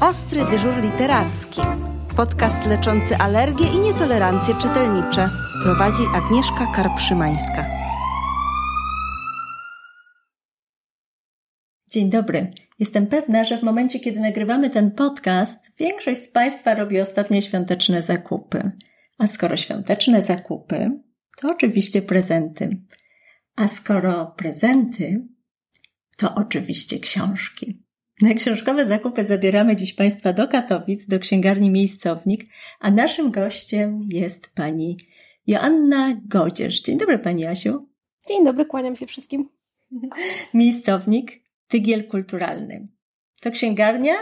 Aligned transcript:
Ostry 0.00 0.44
dyżur 0.50 0.82
literacki. 0.82 1.60
Podcast 2.16 2.66
leczący 2.66 3.16
alergie 3.16 3.66
i 3.66 3.80
nietolerancje 3.80 4.54
czytelnicze. 4.54 5.30
Prowadzi 5.62 6.02
Agnieszka 6.14 6.66
Karpszymańska. 6.74 7.66
Dzień 11.90 12.10
dobry. 12.10 12.52
Jestem 12.78 13.06
pewna, 13.06 13.44
że 13.44 13.58
w 13.58 13.62
momencie, 13.62 14.00
kiedy 14.00 14.20
nagrywamy 14.20 14.70
ten 14.70 14.90
podcast, 14.90 15.58
większość 15.78 16.20
z 16.20 16.28
Państwa 16.28 16.74
robi 16.74 17.00
ostatnie 17.00 17.42
świąteczne 17.42 18.02
zakupy. 18.02 18.70
A 19.18 19.26
skoro 19.26 19.56
świąteczne 19.56 20.22
zakupy, 20.22 20.90
to 21.40 21.50
oczywiście 21.50 22.02
prezenty. 22.02 22.82
A 23.56 23.68
skoro 23.68 24.34
prezenty, 24.36 25.26
to 26.16 26.34
oczywiście 26.34 26.98
książki. 26.98 27.87
Na 28.22 28.34
książkowe 28.34 28.86
zakupy 28.86 29.24
zabieramy 29.24 29.76
dziś 29.76 29.94
Państwa 29.94 30.32
do 30.32 30.48
Katowic, 30.48 31.06
do 31.06 31.18
księgarni 31.18 31.70
Miejscownik, 31.70 32.46
a 32.80 32.90
naszym 32.90 33.30
gościem 33.30 34.00
jest 34.12 34.50
pani 34.54 34.96
Joanna 35.46 36.20
Godzierz. 36.26 36.80
Dzień 36.80 36.98
dobry 36.98 37.18
Pani 37.18 37.42
Jasiu. 37.42 37.88
Dzień 38.28 38.44
dobry, 38.44 38.64
kłaniam 38.64 38.96
się 38.96 39.06
wszystkim. 39.06 39.48
Miejscownik, 40.54 41.42
tygiel 41.68 42.08
kulturalny. 42.08 42.88
To 43.40 43.50
księgarnia, 43.50 44.14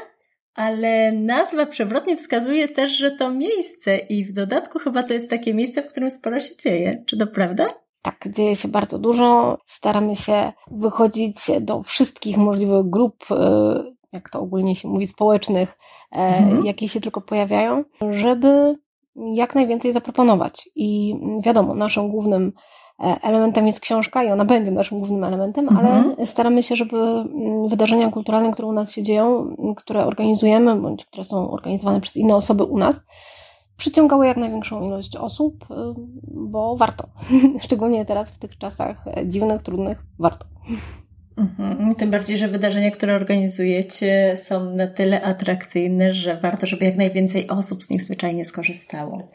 ale 0.54 1.12
nazwa 1.12 1.66
przewrotnie 1.66 2.16
wskazuje 2.16 2.68
też, 2.68 2.90
że 2.90 3.10
to 3.10 3.30
miejsce 3.30 3.96
i 3.96 4.24
w 4.24 4.32
dodatku 4.32 4.78
chyba 4.78 5.02
to 5.02 5.14
jest 5.14 5.30
takie 5.30 5.54
miejsce, 5.54 5.82
w 5.82 5.86
którym 5.86 6.10
sporo 6.10 6.40
się 6.40 6.56
dzieje. 6.56 7.02
Czy 7.06 7.16
to 7.16 7.26
prawda? 7.26 7.85
Tak, 8.06 8.28
dzieje 8.34 8.56
się 8.56 8.68
bardzo 8.68 8.98
dużo. 8.98 9.58
Staramy 9.66 10.16
się 10.16 10.52
wychodzić 10.70 11.36
do 11.60 11.82
wszystkich 11.82 12.36
możliwych 12.36 12.90
grup, 12.90 13.24
e, 13.30 13.84
jak 14.12 14.30
to 14.30 14.40
ogólnie 14.40 14.76
się 14.76 14.88
mówi, 14.88 15.06
społecznych, 15.06 15.78
e, 16.12 16.16
mhm. 16.16 16.64
jakie 16.64 16.88
się 16.88 17.00
tylko 17.00 17.20
pojawiają, 17.20 17.84
żeby 18.10 18.78
jak 19.16 19.54
najwięcej 19.54 19.92
zaproponować. 19.92 20.68
I 20.76 21.14
wiadomo, 21.40 21.74
naszym 21.74 22.08
głównym 22.08 22.52
e, 23.00 23.16
elementem 23.22 23.66
jest 23.66 23.80
książka 23.80 24.24
i 24.24 24.30
ona 24.30 24.44
będzie 24.44 24.70
naszym 24.70 24.98
głównym 24.98 25.24
elementem, 25.24 25.68
mhm. 25.68 25.86
ale 25.86 26.26
staramy 26.26 26.62
się, 26.62 26.76
żeby 26.76 27.24
wydarzenia 27.68 28.10
kulturalne, 28.10 28.52
które 28.52 28.68
u 28.68 28.72
nas 28.72 28.92
się 28.92 29.02
dzieją, 29.02 29.56
które 29.76 30.06
organizujemy, 30.06 30.76
bądź 30.76 31.04
które 31.04 31.24
są 31.24 31.50
organizowane 31.50 32.00
przez 32.00 32.16
inne 32.16 32.36
osoby 32.36 32.64
u 32.64 32.78
nas, 32.78 33.04
przyciągały 33.76 34.26
jak 34.26 34.36
największą 34.36 34.86
ilość 34.86 35.16
osób, 35.16 35.66
y, 35.70 35.74
bo 36.32 36.76
warto. 36.76 37.08
Szczególnie 37.64 38.04
teraz 38.04 38.30
w 38.30 38.38
tych 38.38 38.58
czasach 38.58 39.04
e, 39.06 39.28
dziwnych, 39.28 39.62
trudnych, 39.62 40.02
warto. 40.18 40.46
Mhm. 41.36 41.94
Tym 41.94 42.10
bardziej, 42.10 42.36
że 42.36 42.48
wydarzenia, 42.48 42.90
które 42.90 43.14
organizujecie, 43.14 44.36
są 44.36 44.70
na 44.70 44.86
tyle 44.86 45.22
atrakcyjne, 45.22 46.14
że 46.14 46.40
warto, 46.40 46.66
żeby 46.66 46.84
jak 46.84 46.96
najwięcej 46.96 47.48
osób 47.48 47.84
z 47.84 47.90
nich 47.90 48.02
zwyczajnie 48.02 48.44
skorzystało. 48.44 49.28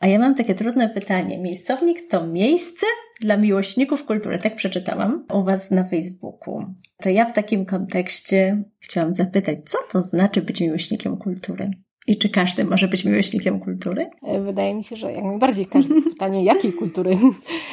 A 0.00 0.06
ja 0.06 0.18
mam 0.18 0.34
takie 0.34 0.54
trudne 0.54 0.88
pytanie. 0.88 1.38
Miejscownik 1.38 2.08
to 2.08 2.26
miejsce 2.26 2.86
dla 3.20 3.36
miłośników 3.36 4.04
kultury. 4.04 4.38
Tak 4.38 4.56
przeczytałam 4.56 5.26
u 5.34 5.44
Was 5.44 5.70
na 5.70 5.84
Facebooku. 5.84 6.64
To 7.02 7.08
ja 7.08 7.24
w 7.24 7.32
takim 7.32 7.66
kontekście 7.66 8.62
chciałam 8.80 9.12
zapytać, 9.12 9.58
co 9.64 9.78
to 9.92 10.00
znaczy 10.00 10.42
być 10.42 10.60
miłośnikiem 10.60 11.16
kultury? 11.16 11.70
I 12.08 12.16
czy 12.16 12.28
każdy 12.28 12.64
może 12.64 12.88
być 12.88 13.04
miłośnikiem 13.04 13.60
kultury? 13.60 14.10
E, 14.22 14.40
wydaje 14.40 14.74
mi 14.74 14.84
się, 14.84 14.96
że 14.96 15.12
jak 15.12 15.24
najbardziej 15.24 15.66
każde 15.66 16.02
pytanie, 16.10 16.44
jakiej 16.44 16.72
kultury? 16.72 17.18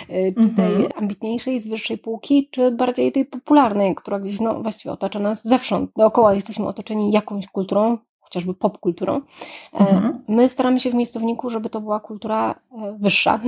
E, 0.09 0.31
czy 0.31 0.49
tej 0.49 0.65
mhm. 0.65 0.89
ambitniejszej, 0.95 1.61
z 1.61 1.67
wyższej 1.67 1.97
półki, 1.97 2.49
czy 2.51 2.71
bardziej 2.71 3.11
tej 3.11 3.25
popularnej, 3.25 3.95
która 3.95 4.19
gdzieś 4.19 4.39
no, 4.39 4.63
właściwie 4.63 4.91
otacza 4.91 5.19
nas 5.19 5.43
zewsząd. 5.43 5.91
Dookoła 5.97 6.33
jesteśmy 6.33 6.67
otoczeni 6.67 7.11
jakąś 7.11 7.47
kulturą, 7.47 7.97
chociażby 8.25 8.53
popkulturą. 8.53 9.13
E, 9.15 9.79
mhm. 9.79 10.23
My 10.27 10.49
staramy 10.49 10.79
się 10.79 10.89
w 10.89 10.93
miejscowniku, 10.93 11.49
żeby 11.49 11.69
to 11.69 11.81
była 11.81 11.99
kultura 11.99 12.55
e, 12.71 12.97
wyższa, 12.99 13.39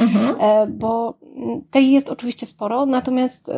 mhm. 0.00 0.36
E, 0.46 0.66
bo 0.66 1.14
tej 1.70 1.92
jest 1.92 2.08
oczywiście 2.08 2.46
sporo, 2.46 2.86
natomiast 2.86 3.52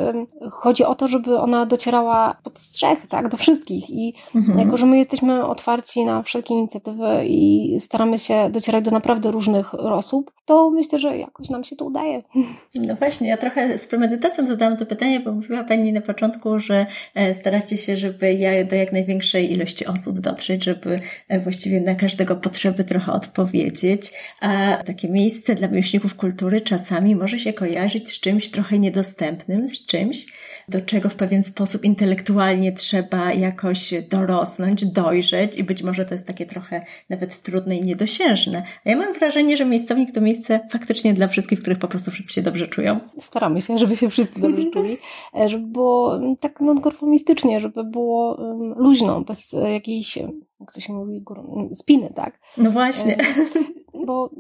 chodzi 0.51 0.85
o 0.85 0.95
to, 0.95 1.09
żeby 1.09 1.39
ona 1.39 1.67
docierała 1.67 2.37
pod 2.43 2.59
strzech, 2.59 3.07
tak, 3.07 3.29
do 3.29 3.37
wszystkich 3.37 3.91
i 3.91 4.15
mhm. 4.35 4.59
jako, 4.59 4.77
że 4.77 4.87
my 4.87 4.99
jesteśmy 4.99 5.47
otwarci 5.47 6.05
na 6.05 6.23
wszelkie 6.23 6.55
inicjatywy 6.55 7.07
i 7.27 7.75
staramy 7.81 8.19
się 8.19 8.51
docierać 8.51 8.85
do 8.85 8.91
naprawdę 8.91 9.31
różnych 9.31 9.75
osób, 9.75 10.33
to 10.45 10.71
myślę, 10.71 10.99
że 10.99 11.19
jakoś 11.19 11.51
nam 11.51 11.65
się 11.65 11.77
to 11.77 11.85
udaje. 11.85 12.23
No 12.75 12.95
właśnie, 12.95 13.29
ja 13.29 13.37
trochę 13.37 13.79
z 13.79 13.87
premedytacją 13.87 14.47
zadałam 14.47 14.77
to 14.77 14.87
pytanie, 14.87 15.21
bo 15.21 15.33
mówiła 15.33 15.65
Pani 15.65 15.93
na 15.93 16.01
początku, 16.01 16.59
że 16.59 16.87
staracie 17.33 17.79
się, 17.79 17.97
żeby 17.97 18.33
ja 18.33 18.65
do 18.65 18.77
jak 18.77 18.93
największej 18.93 19.53
ilości 19.53 19.87
osób 19.87 20.21
dotrzeć, 20.21 20.65
żeby 20.69 21.01
e, 21.29 21.41
właściwie 21.41 21.81
na 21.81 21.95
każdego 21.95 22.37
potrzeby 22.37 22.85
trochę 22.85 23.13
odpowiedzieć, 23.13 24.13
a 24.41 24.77
takie 24.85 25.09
miejsce 25.09 25.55
dla 25.55 25.69
miłośników 25.69 26.15
kultury 26.15 26.61
czasami 26.61 27.17
może 27.17 27.39
się 27.39 27.53
kojarzyć 27.53 28.11
z 28.11 28.21
czymś 28.21 28.51
trochę 28.51 28.79
niedostępnym, 28.79 29.69
z 29.69 29.87
czymś, 29.87 30.27
do 30.69 30.81
czego 30.81 31.09
w 31.09 31.15
pewien 31.15 31.43
sposób 31.43 31.85
intelektualnie 31.85 32.73
trzeba 32.73 33.33
jakoś 33.33 33.95
dorosnąć, 34.11 34.87
dojrzeć 34.87 35.57
i 35.57 35.65
być 35.65 35.83
może 35.83 36.05
to 36.05 36.15
jest 36.15 36.27
takie 36.27 36.47
trochę 36.47 36.85
nawet 37.11 37.43
trudne 37.43 37.77
i 37.77 37.83
niedosiężne. 37.83 38.63
A 38.85 38.91
ja 38.91 38.97
mam 38.97 39.15
wrażenie, 39.15 39.57
że 39.57 39.65
miejscownik 39.65 40.15
to 40.15 40.21
miejsce 40.21 40.61
faktycznie 40.71 41.15
dla 41.15 41.29
wszystkich, 41.29 41.59
w 41.59 41.63
których 41.63 41.79
po 41.79 41.89
prostu 41.89 42.11
wszyscy 42.11 42.33
się 42.33 42.43
dobrze 42.43 42.69
czują. 42.69 43.01
Staramy 43.21 43.61
się, 43.61 43.79
żeby 43.79 43.97
się 43.97 44.11
wszyscy 44.11 44.41
dobrze 44.41 44.71
czuli, 44.71 44.97
e, 45.41 45.49
żeby 45.49 45.67
było 45.67 46.21
tak 46.41 46.61
nonkonformistycznie, 46.61 47.61
żeby 47.61 47.85
było 47.85 48.39
luźno, 48.77 49.21
bez 49.21 49.57
jakiejś 49.73 50.19
jak 50.61 50.73
to 50.73 50.81
się 50.81 50.93
mówi, 50.93 51.25
spiny, 51.73 52.13
tak? 52.15 52.41
No 52.57 52.71
właśnie. 52.71 53.17
E, 53.17 53.25
bo 54.07 54.31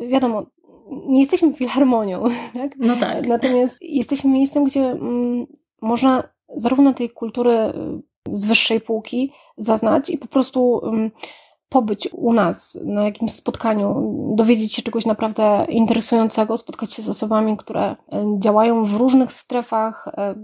wiadomo, 0.00 0.46
nie 0.90 1.20
jesteśmy 1.20 1.54
filharmonią, 1.54 2.24
tak? 2.54 2.76
No 2.78 2.96
tak. 2.96 3.26
Natomiast 3.26 3.78
jesteśmy 3.80 4.30
miejscem, 4.30 4.64
gdzie 4.64 4.80
mm, 4.80 5.46
można 5.82 6.22
zarówno 6.56 6.94
tej 6.94 7.10
kultury 7.10 7.52
y, 7.52 7.72
z 8.32 8.44
wyższej 8.44 8.80
półki 8.80 9.32
zaznać 9.56 10.10
i 10.10 10.18
po 10.18 10.26
prostu 10.26 10.80
mm, 10.84 11.10
pobyć 11.68 12.08
u 12.12 12.32
nas 12.32 12.78
na 12.84 13.04
jakimś 13.04 13.32
spotkaniu, 13.32 14.14
dowiedzieć 14.36 14.74
się 14.74 14.82
czegoś 14.82 15.06
naprawdę 15.06 15.66
interesującego, 15.68 16.56
spotkać 16.56 16.92
się 16.92 17.02
z 17.02 17.08
osobami, 17.08 17.56
które 17.56 17.82
e, 17.82 17.96
działają 18.38 18.84
w 18.84 18.94
różnych 18.94 19.32
strefach 19.32 20.08
e, 20.08 20.34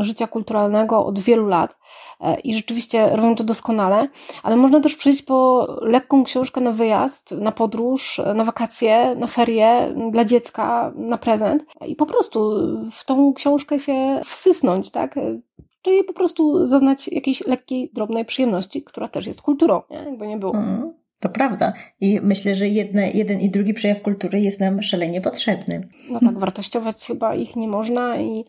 życia 0.00 0.26
kulturalnego 0.26 1.06
od 1.06 1.18
wielu 1.18 1.46
lat 1.46 1.76
e, 2.20 2.40
i 2.40 2.54
rzeczywiście 2.54 3.16
robią 3.16 3.36
to 3.36 3.44
doskonale, 3.44 4.08
ale 4.42 4.56
można 4.56 4.80
też 4.80 4.96
przyjść 4.96 5.22
po 5.22 5.66
lekką 5.80 6.24
książkę 6.24 6.60
na 6.60 6.72
wyjazd, 6.72 7.30
na 7.30 7.52
podróż, 7.52 8.20
na 8.34 8.44
wakacje, 8.44 9.14
na 9.16 9.26
ferie 9.26 9.94
dla 10.10 10.24
dziecka, 10.24 10.92
na 10.96 11.18
prezent 11.18 11.64
i 11.86 11.96
po 11.96 12.06
prostu 12.06 12.52
w 12.92 13.04
tą 13.04 13.32
książkę 13.34 13.78
się 13.78 14.20
wsysnąć, 14.24 14.90
tak? 14.90 15.14
Czyli 15.82 16.04
po 16.04 16.12
prostu 16.12 16.66
zaznać 16.66 17.08
jakiejś 17.08 17.46
lekkiej, 17.46 17.90
drobnej 17.94 18.24
przyjemności, 18.24 18.82
która 18.82 19.08
też 19.08 19.26
jest 19.26 19.42
kulturą, 19.42 19.82
nie? 19.90 19.96
jakby 19.96 20.26
nie 20.26 20.36
było. 20.36 20.54
Mm, 20.54 20.92
to 21.20 21.28
prawda. 21.28 21.72
I 22.00 22.20
myślę, 22.22 22.54
że 22.54 22.68
jedne, 22.68 23.10
jeden 23.10 23.40
i 23.40 23.50
drugi 23.50 23.74
przejaw 23.74 24.02
kultury 24.02 24.40
jest 24.40 24.60
nam 24.60 24.82
szalenie 24.82 25.20
potrzebny. 25.20 25.88
No 26.10 26.20
tak, 26.20 26.38
wartościować 26.38 27.06
chyba 27.06 27.34
ich 27.34 27.56
nie 27.56 27.68
można 27.68 28.20
i 28.20 28.44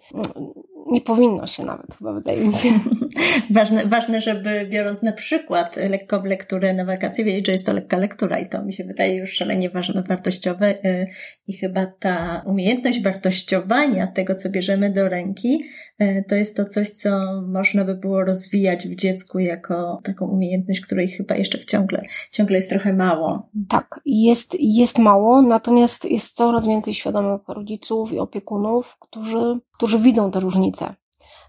nie 0.92 1.02
powinno 1.02 1.48
się 1.48 1.66
nawet, 1.66 1.96
chyba 1.98 2.14
wydaje 2.14 2.48
mi 2.48 2.54
się. 2.54 2.70
ważne, 3.60 3.86
ważne, 3.86 4.22
żeby 4.22 4.68
biorąc 4.70 5.02
na 5.02 5.12
przykład 5.12 5.76
lekką 5.76 6.26
lekturę 6.26 6.74
na 6.74 6.86
wakacje, 6.86 7.26
wiedzieć, 7.26 7.46
że 7.46 7.52
jest 7.52 7.66
to 7.66 7.74
lekka 7.74 7.98
lektura 7.98 8.40
i 8.40 8.50
to 8.50 8.64
mi 8.64 8.74
się 8.74 8.84
wydaje 8.84 9.16
już 9.16 9.34
szalenie 9.34 9.70
ważne, 9.70 10.04
wartościowe 10.08 10.86
y, 10.86 11.08
i 11.48 11.54
chyba 11.54 11.86
ta 11.86 12.42
umiejętność 12.46 13.04
wartościowania 13.04 14.08
tego, 14.08 14.36
co 14.36 14.50
bierzemy 14.50 14.90
do 14.90 15.10
ręki, 15.10 15.64
y, 16.02 16.24
to 16.28 16.36
jest 16.36 16.56
to 16.56 16.66
coś, 16.66 16.90
co 16.90 17.42
można 17.48 17.86
by 17.86 17.96
było 17.96 18.24
rozwijać 18.24 18.88
w 18.88 18.96
dziecku 18.96 19.40
jako 19.40 20.02
taką 20.04 20.28
umiejętność, 20.28 20.82
której 20.82 21.08
chyba 21.08 21.36
jeszcze 21.36 21.66
ciągle, 21.66 22.02
ciągle 22.32 22.56
jest 22.56 22.70
trochę 22.70 22.94
mało. 22.94 23.50
Tak, 23.70 24.00
jest, 24.06 24.56
jest 24.60 25.00
mało, 25.00 25.42
natomiast 25.42 26.12
jest 26.12 26.36
coraz 26.36 26.68
więcej 26.68 26.94
świadomych 26.94 27.42
rodziców 27.48 28.14
i 28.14 28.20
opiekunów, 28.20 28.98
którzy 29.00 29.60
którzy 29.74 30.00
widzą 30.00 30.32
te 30.32 30.40
różnice. 30.40 30.96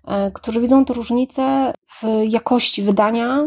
E, 0.07 0.31
którzy 0.31 0.61
widzą 0.61 0.85
te 0.85 0.95
różnice 0.95 1.73
w 1.87 2.03
jakości 2.29 2.83
wydania, 2.83 3.45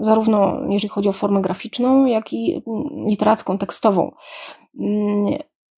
zarówno 0.00 0.60
jeżeli 0.68 0.88
chodzi 0.88 1.08
o 1.08 1.12
formę 1.12 1.42
graficzną, 1.42 2.06
jak 2.06 2.32
i 2.32 2.62
literacką, 3.06 3.58
tekstową. 3.58 4.12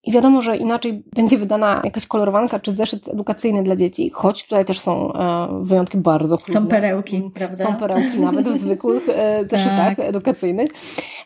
I 0.05 0.13
wiadomo, 0.13 0.43
że 0.43 0.57
inaczej 0.57 1.03
będzie 1.15 1.39
wydana 1.39 1.81
jakaś 1.85 2.07
kolorowanka 2.07 2.61
czy 2.61 2.73
zeszyt 2.73 3.09
edukacyjny 3.09 3.63
dla 3.63 3.77
dzieci, 3.77 4.11
choć 4.11 4.45
tutaj 4.45 4.65
też 4.65 4.81
są 4.81 5.13
e, 5.13 5.49
wyjątki 5.63 5.99
bardzo 5.99 6.37
chlubne. 6.37 6.61
Są 6.61 6.67
perełki, 6.67 7.31
prawda? 7.35 7.65
Są 7.65 7.77
perełki 7.77 8.21
nawet 8.21 8.49
w 8.49 8.57
zwykłych 8.57 9.09
e, 9.09 9.45
zeszytach 9.51 9.97
tak. 9.97 10.01
edukacyjnych. 10.01 10.69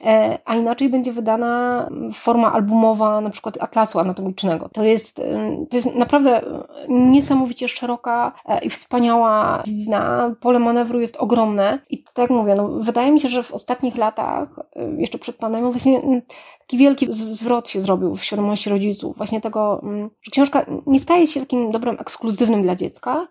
e, 0.05 0.39
a 0.45 0.55
inaczej 0.55 0.89
będzie 0.89 1.13
wydana 1.13 1.89
forma 2.15 2.53
albumowa 2.53 3.21
na 3.21 3.31
przykład 3.31 3.63
atlasu 3.63 3.99
anatomicznego. 3.99 4.69
To 4.69 4.85
jest, 4.85 5.17
to 5.71 5.77
jest 5.77 5.95
naprawdę 5.95 6.41
niesamowicie 6.89 7.69
szeroka 7.69 8.33
i 8.63 8.71
wspaniała 8.71 9.63
dziedzina. 9.67 10.35
Pole 10.41 10.59
manewru 10.59 11.01
jest 11.01 11.17
ogromne 11.17 11.79
i 11.91 12.05
tak 12.15 12.31
mówię, 12.31 12.55
no, 12.55 12.69
wydaje 12.69 13.13
mi 13.13 13.21
się, 13.21 13.29
że 13.29 13.43
w 13.43 13.53
ostatnich 13.53 13.97
latach, 13.97 14.49
jeszcze 14.99 15.19
przed 15.19 15.37
pandemią, 15.37 15.71
właśnie 15.71 16.23
taki 16.69 16.79
wielki 16.79 17.07
zwrot 17.13 17.69
się 17.69 17.81
zrobił 17.81 18.17
w 18.17 18.25
świadomości 18.25 18.71
rodziców. 18.71 19.17
Właśnie 19.17 19.41
tego, 19.41 19.83
że 20.23 20.31
książka 20.31 20.67
nie 20.87 21.01
staje 21.01 21.27
się 21.27 21.41
takim 21.41 21.71
dobrem 21.71 21.97
ekskluzywnym 22.01 22.63
dla 22.63 22.77
dziecka, 22.77 23.29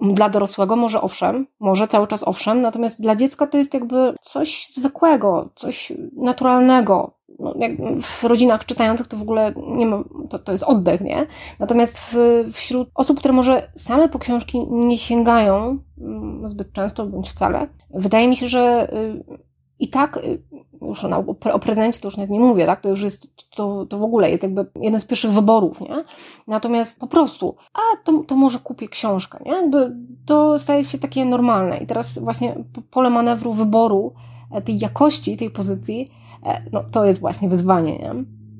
dla 0.00 0.28
dorosłego 0.28 0.76
może 0.76 1.00
owszem, 1.00 1.46
może 1.60 1.88
cały 1.88 2.06
czas 2.06 2.28
owszem, 2.28 2.60
natomiast 2.60 3.02
dla 3.02 3.16
dziecka 3.16 3.46
to 3.46 3.58
jest 3.58 3.74
jakby 3.74 4.14
coś 4.22 4.68
zwykłego, 4.74 5.50
coś 5.54 5.92
naturalnego. 6.16 7.14
No, 7.38 7.54
w 8.02 8.24
rodzinach 8.24 8.66
czytających 8.66 9.08
to 9.08 9.16
w 9.16 9.22
ogóle 9.22 9.54
nie 9.56 9.86
ma, 9.86 10.04
to, 10.30 10.38
to 10.38 10.52
jest 10.52 10.64
oddech, 10.64 11.00
nie? 11.00 11.26
Natomiast 11.58 11.98
w, 11.98 12.44
wśród 12.52 12.88
osób, 12.94 13.18
które 13.18 13.34
może 13.34 13.72
same 13.76 14.08
po 14.08 14.18
książki 14.18 14.66
nie 14.70 14.98
sięgają 14.98 15.78
mm, 15.98 16.48
zbyt 16.48 16.72
często 16.72 17.06
bądź 17.06 17.30
wcale, 17.30 17.68
wydaje 17.90 18.28
mi 18.28 18.36
się, 18.36 18.48
że 18.48 18.92
y, 18.92 19.49
i 19.80 19.88
tak, 19.88 20.16
y, 20.16 20.42
już 20.82 21.04
o, 21.04 21.24
o 21.52 21.58
prezencie 21.58 22.00
to 22.00 22.08
już 22.08 22.16
nawet 22.16 22.30
nie 22.30 22.40
mówię, 22.40 22.66
tak? 22.66 22.80
To 22.80 22.88
już 22.88 23.02
jest, 23.02 23.50
to, 23.50 23.86
to 23.86 23.98
w 23.98 24.02
ogóle 24.02 24.30
jest 24.30 24.42
jakby 24.42 24.66
jeden 24.80 25.00
z 25.00 25.04
pierwszych 25.04 25.30
wyborów, 25.30 25.80
nie? 25.80 26.04
Natomiast 26.46 27.00
po 27.00 27.06
prostu, 27.06 27.56
a 27.74 27.96
to, 28.04 28.22
to 28.26 28.36
może 28.36 28.58
kupię 28.58 28.88
książkę, 28.88 29.38
nie? 29.46 29.52
Jakby 29.52 29.96
to 30.26 30.58
staje 30.58 30.84
się 30.84 30.98
takie 30.98 31.24
normalne. 31.24 31.78
I 31.78 31.86
teraz 31.86 32.18
właśnie 32.18 32.64
pole 32.90 33.10
manewru 33.10 33.52
wyboru 33.52 34.14
e, 34.52 34.62
tej 34.62 34.78
jakości, 34.78 35.36
tej 35.36 35.50
pozycji, 35.50 36.08
e, 36.46 36.62
no 36.72 36.84
to 36.92 37.04
jest 37.04 37.20
właśnie 37.20 37.48
wyzwanie, 37.48 37.98
nie? 37.98 38.14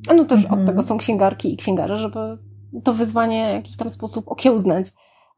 A 0.09 0.15
no 0.15 0.25
też 0.25 0.43
mhm. 0.45 0.61
od 0.61 0.67
tego 0.67 0.83
są 0.83 0.99
księgarki 0.99 1.53
i 1.53 1.57
księgarze, 1.57 1.97
żeby 1.97 2.39
to 2.85 2.93
wyzwanie 2.93 3.51
w 3.53 3.55
jakiś 3.55 3.77
tam 3.77 3.91
sposób 3.91 4.29
okiełznać, 4.29 4.87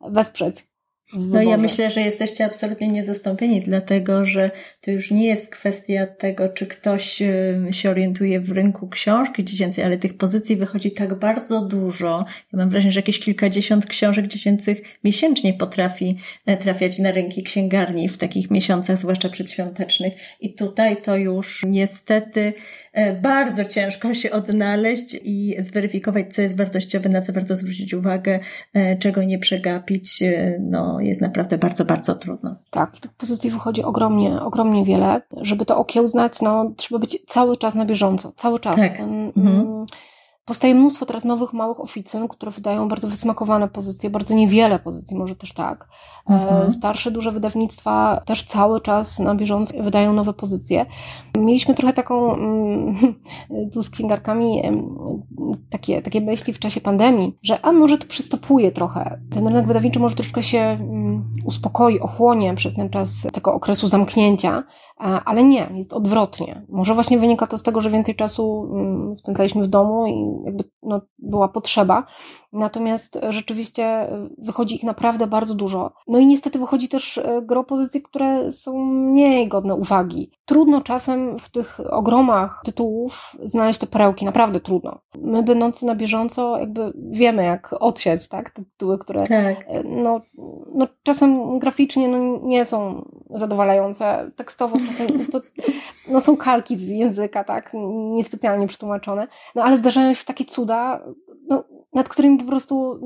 wesprzeć. 0.00 0.71
No 1.18 1.42
ja 1.42 1.56
myślę, 1.56 1.90
że 1.90 2.00
jesteście 2.00 2.44
absolutnie 2.44 2.88
niezastąpieni, 2.88 3.60
dlatego 3.60 4.24
że 4.24 4.50
to 4.80 4.90
już 4.90 5.10
nie 5.10 5.26
jest 5.26 5.48
kwestia 5.48 6.06
tego, 6.06 6.48
czy 6.48 6.66
ktoś 6.66 7.22
się 7.70 7.90
orientuje 7.90 8.40
w 8.40 8.50
rynku 8.50 8.88
książki 8.88 9.44
dziecięcej, 9.44 9.84
ale 9.84 9.98
tych 9.98 10.16
pozycji 10.16 10.56
wychodzi 10.56 10.90
tak 10.90 11.14
bardzo 11.14 11.60
dużo. 11.60 12.24
Ja 12.52 12.58
mam 12.58 12.70
wrażenie, 12.70 12.92
że 12.92 13.00
jakieś 13.00 13.20
kilkadziesiąt 13.20 13.86
książek 13.86 14.26
dziecięcych 14.26 14.82
miesięcznie 15.04 15.54
potrafi 15.54 16.16
e, 16.46 16.56
trafiać 16.56 16.98
na 16.98 17.10
rynki 17.10 17.42
księgarni 17.42 18.08
w 18.08 18.18
takich 18.18 18.50
miesiącach, 18.50 18.98
zwłaszcza 18.98 19.28
przedświątecznych. 19.28 20.12
I 20.40 20.54
tutaj 20.54 20.96
to 21.02 21.16
już 21.16 21.62
niestety 21.66 22.52
e, 22.92 23.12
bardzo 23.12 23.64
ciężko 23.64 24.14
się 24.14 24.30
odnaleźć 24.30 25.16
i 25.24 25.56
zweryfikować, 25.58 26.34
co 26.34 26.42
jest 26.42 26.56
wartościowe, 26.56 27.08
na 27.08 27.20
co 27.20 27.32
warto 27.32 27.56
zwrócić 27.56 27.94
uwagę, 27.94 28.40
e, 28.74 28.96
czego 28.96 29.22
nie 29.22 29.38
przegapić. 29.38 30.22
No, 30.60 31.01
jest 31.08 31.20
naprawdę 31.20 31.58
bardzo, 31.58 31.84
bardzo 31.84 32.14
trudno. 32.14 32.56
Tak, 32.70 32.98
tych 33.00 33.12
pozycji 33.12 33.50
wychodzi 33.50 33.82
ogromnie, 33.82 34.42
ogromnie 34.42 34.84
wiele. 34.84 35.22
Żeby 35.40 35.66
to 35.66 35.78
okiełznać, 35.78 36.42
no, 36.42 36.72
trzeba 36.76 36.98
być 36.98 37.24
cały 37.26 37.56
czas 37.56 37.74
na 37.74 37.84
bieżąco, 37.84 38.32
cały 38.36 38.58
czas. 38.58 38.76
Tak. 38.76 38.96
Ten, 38.96 39.32
mhm. 39.36 39.86
Powstaje 40.44 40.74
mnóstwo 40.74 41.06
teraz 41.06 41.24
nowych, 41.24 41.52
małych 41.52 41.80
oficyn, 41.80 42.28
które 42.28 42.52
wydają 42.52 42.88
bardzo 42.88 43.08
wysmakowane 43.08 43.68
pozycje, 43.68 44.10
bardzo 44.10 44.34
niewiele 44.34 44.78
pozycji, 44.78 45.16
może 45.16 45.36
też 45.36 45.52
tak. 45.52 45.88
E, 46.30 46.32
mhm. 46.32 46.72
Starsze, 46.72 47.10
duże 47.10 47.32
wydawnictwa 47.32 48.20
też 48.26 48.44
cały 48.44 48.80
czas 48.80 49.18
na 49.18 49.34
bieżąco 49.34 49.82
wydają 49.82 50.12
nowe 50.12 50.32
pozycje. 50.32 50.86
Mieliśmy 51.38 51.74
trochę 51.74 51.92
taką, 51.92 52.34
mm, 52.34 52.94
tu 53.72 53.82
z 53.82 53.90
księgarkami, 53.90 54.62
takie, 55.70 56.02
takie 56.02 56.20
myśli 56.20 56.52
w 56.52 56.58
czasie 56.58 56.80
pandemii, 56.80 57.38
że 57.42 57.64
a 57.64 57.72
może 57.72 57.98
to 57.98 58.06
przystopuje 58.06 58.72
trochę. 58.72 59.20
Ten 59.30 59.46
rynek 59.46 59.66
wydawniczy 59.66 59.98
może 59.98 60.16
troszkę 60.16 60.42
się 60.42 60.58
mm, 60.58 61.34
uspokoi, 61.44 62.00
ochłonie 62.00 62.54
przez 62.54 62.74
ten 62.74 62.90
czas 62.90 63.26
tego 63.32 63.54
okresu 63.54 63.88
zamknięcia, 63.88 64.62
ale 65.02 65.44
nie, 65.44 65.70
jest 65.74 65.92
odwrotnie. 65.92 66.66
Może 66.68 66.94
właśnie 66.94 67.18
wynika 67.18 67.46
to 67.46 67.58
z 67.58 67.62
tego, 67.62 67.80
że 67.80 67.90
więcej 67.90 68.14
czasu 68.14 68.68
mm, 68.72 69.16
spędzaliśmy 69.16 69.62
w 69.62 69.66
domu 69.66 70.06
i 70.06 70.44
jakby 70.46 70.64
no, 70.82 71.00
była 71.18 71.48
potrzeba. 71.48 72.06
Natomiast 72.52 73.18
rzeczywiście 73.28 74.08
wychodzi 74.38 74.74
ich 74.74 74.82
naprawdę 74.82 75.26
bardzo 75.26 75.54
dużo. 75.54 75.92
No 76.08 76.18
i 76.18 76.26
niestety 76.26 76.58
wychodzi 76.58 76.88
też 76.88 77.18
e, 77.18 77.42
gro 77.42 77.64
pozycji, 77.64 78.02
które 78.02 78.52
są 78.52 78.84
mniej 78.84 79.48
godne 79.48 79.74
uwagi. 79.74 80.30
Trudno 80.44 80.80
czasem 80.80 81.38
w 81.38 81.48
tych 81.48 81.80
ogromach 81.90 82.62
tytułów 82.64 83.36
znaleźć 83.44 83.80
te 83.80 83.86
perełki, 83.86 84.24
naprawdę 84.24 84.60
trudno. 84.60 85.00
My 85.18 85.42
będący 85.42 85.86
na 85.86 85.94
bieżąco 85.94 86.58
jakby 86.58 86.92
wiemy, 87.10 87.44
jak 87.44 87.74
odsiać, 87.80 88.28
tak? 88.28 88.50
Te 88.50 88.64
tytuły, 88.64 88.98
które 88.98 89.20
tak. 89.20 89.30
E, 89.30 89.82
no, 89.84 90.20
no 90.74 90.86
czasem 91.02 91.58
graficznie 91.58 92.08
no, 92.08 92.38
nie 92.42 92.64
są 92.64 93.08
zadowalające, 93.30 94.30
tekstowo 94.36 94.76
czasem 94.86 95.26
to, 95.26 95.40
no, 96.08 96.20
są 96.20 96.36
kalki 96.36 96.76
z 96.76 96.88
języka, 96.88 97.44
tak? 97.44 97.72
Niespecjalnie 98.12 98.66
przetłumaczone. 98.66 99.28
No 99.54 99.62
ale 99.64 99.76
zdarzają 99.76 100.14
się 100.14 100.24
takie 100.24 100.44
cuda, 100.44 101.00
no, 101.48 101.64
nad 101.94 102.08
którymi 102.08 102.38
po 102.38 102.44
prostu 102.44 103.00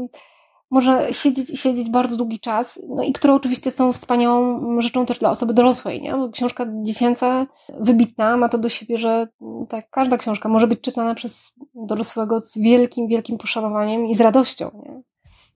może 0.70 1.12
siedzieć 1.12 1.60
siedzieć 1.60 1.90
bardzo 1.90 2.16
długi 2.16 2.40
czas, 2.40 2.80
no 2.88 3.02
i 3.02 3.12
które 3.12 3.34
oczywiście 3.34 3.70
są 3.70 3.92
wspaniałą 3.92 4.60
rzeczą 4.80 5.06
też 5.06 5.18
dla 5.18 5.30
osoby 5.30 5.54
dorosłej, 5.54 6.02
nie? 6.02 6.12
Bo 6.12 6.30
książka 6.30 6.66
dziecięca, 6.82 7.46
wybitna, 7.80 8.36
ma 8.36 8.48
to 8.48 8.58
do 8.58 8.68
siebie, 8.68 8.98
że 8.98 9.28
tak, 9.68 9.90
każda 9.90 10.18
książka 10.18 10.48
może 10.48 10.66
być 10.66 10.80
czytana 10.80 11.14
przez 11.14 11.52
dorosłego 11.74 12.40
z 12.40 12.58
wielkim, 12.58 13.08
wielkim 13.08 13.38
poszanowaniem 13.38 14.06
i 14.06 14.14
z 14.14 14.20
radością, 14.20 14.70
nie? 14.84 15.02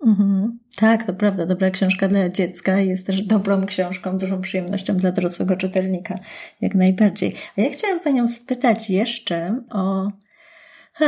Mhm. 0.07 0.59
Tak, 0.77 1.07
to 1.07 1.15
prawda. 1.15 1.47
Dobra 1.47 1.71
książka 1.71 2.09
dla 2.09 2.29
dziecka 2.29 2.79
jest 2.79 3.07
też 3.07 3.23
dobrą 3.23 3.67
książką, 3.67 4.19
dużą 4.19 4.41
przyjemnością 4.41 4.97
dla 4.97 5.13
dorosłego 5.13 5.57
czytelnika, 5.57 6.19
jak 6.61 6.75
najbardziej. 6.75 7.35
A 7.59 7.61
ja 7.61 7.71
chciałam 7.71 8.01
Panią 8.01 8.29
spytać 8.29 8.91
jeszcze 8.91 9.63
o 9.71 10.11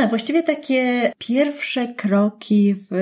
Właściwie 0.09 0.43
takie 0.43 1.11
pierwsze 1.17 1.87
kroki 1.87 2.75
w 2.91 2.95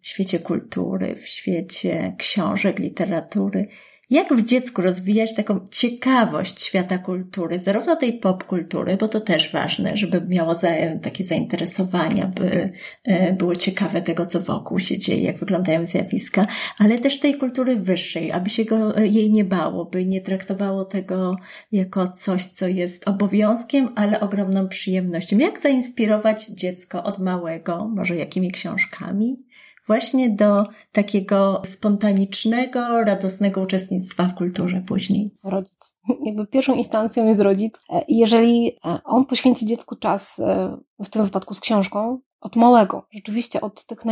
świecie 0.00 0.38
kultury, 0.38 1.14
w 1.16 1.28
świecie 1.28 2.16
książek, 2.18 2.78
literatury. 2.78 3.68
Jak 4.10 4.34
w 4.34 4.44
dziecku 4.44 4.82
rozwijać 4.82 5.34
taką 5.34 5.60
ciekawość 5.70 6.62
świata 6.62 6.98
kultury, 6.98 7.58
zarówno 7.58 7.96
tej 7.96 8.18
popkultury, 8.18 8.96
bo 8.96 9.08
to 9.08 9.20
też 9.20 9.52
ważne, 9.52 9.96
żeby 9.96 10.20
miało 10.20 10.54
takie 11.02 11.24
zainteresowania, 11.24 12.26
by 12.26 12.72
e, 13.04 13.32
było 13.32 13.54
ciekawe 13.54 14.02
tego, 14.02 14.26
co 14.26 14.40
wokół 14.40 14.78
się 14.78 14.98
dzieje, 14.98 15.22
jak 15.22 15.38
wyglądają 15.38 15.84
zjawiska, 15.84 16.46
ale 16.78 16.98
też 16.98 17.20
tej 17.20 17.34
kultury 17.34 17.76
wyższej, 17.76 18.32
aby 18.32 18.50
się 18.50 18.64
go, 18.64 18.96
e, 18.96 19.06
jej 19.06 19.30
nie 19.30 19.44
bało, 19.44 19.84
by 19.84 20.04
nie 20.04 20.20
traktowało 20.20 20.84
tego 20.84 21.36
jako 21.72 22.08
coś, 22.08 22.46
co 22.46 22.68
jest 22.68 23.08
obowiązkiem, 23.08 23.88
ale 23.96 24.20
ogromną 24.20 24.68
przyjemnością. 24.68 25.38
Jak 25.38 25.60
zainspirować 25.60 26.46
dziecko 26.46 27.02
od 27.02 27.18
małego, 27.18 27.88
może 27.88 28.16
jakimi 28.16 28.50
książkami? 28.50 29.46
Właśnie 29.86 30.30
do 30.30 30.64
takiego 30.92 31.62
spontanicznego, 31.64 33.04
radosnego 33.04 33.60
uczestnictwa 33.60 34.24
w 34.24 34.34
kulturze 34.34 34.82
później. 34.86 35.30
Rodzic. 35.42 35.98
Jakby 36.24 36.46
pierwszą 36.46 36.74
instancją 36.74 37.26
jest 37.26 37.40
rodzic. 37.40 37.74
E, 37.90 38.04
jeżeli 38.08 38.76
e, 38.84 38.98
on 39.04 39.26
poświęci 39.26 39.66
dziecku 39.66 39.96
czas, 39.96 40.38
e, 40.38 40.76
w 40.98 41.08
tym 41.08 41.24
wypadku 41.24 41.54
z 41.54 41.60
książką, 41.60 42.20
od 42.40 42.56
małego, 42.56 43.06
rzeczywiście 43.12 43.60
od 43.60 43.86
tych 43.86 44.04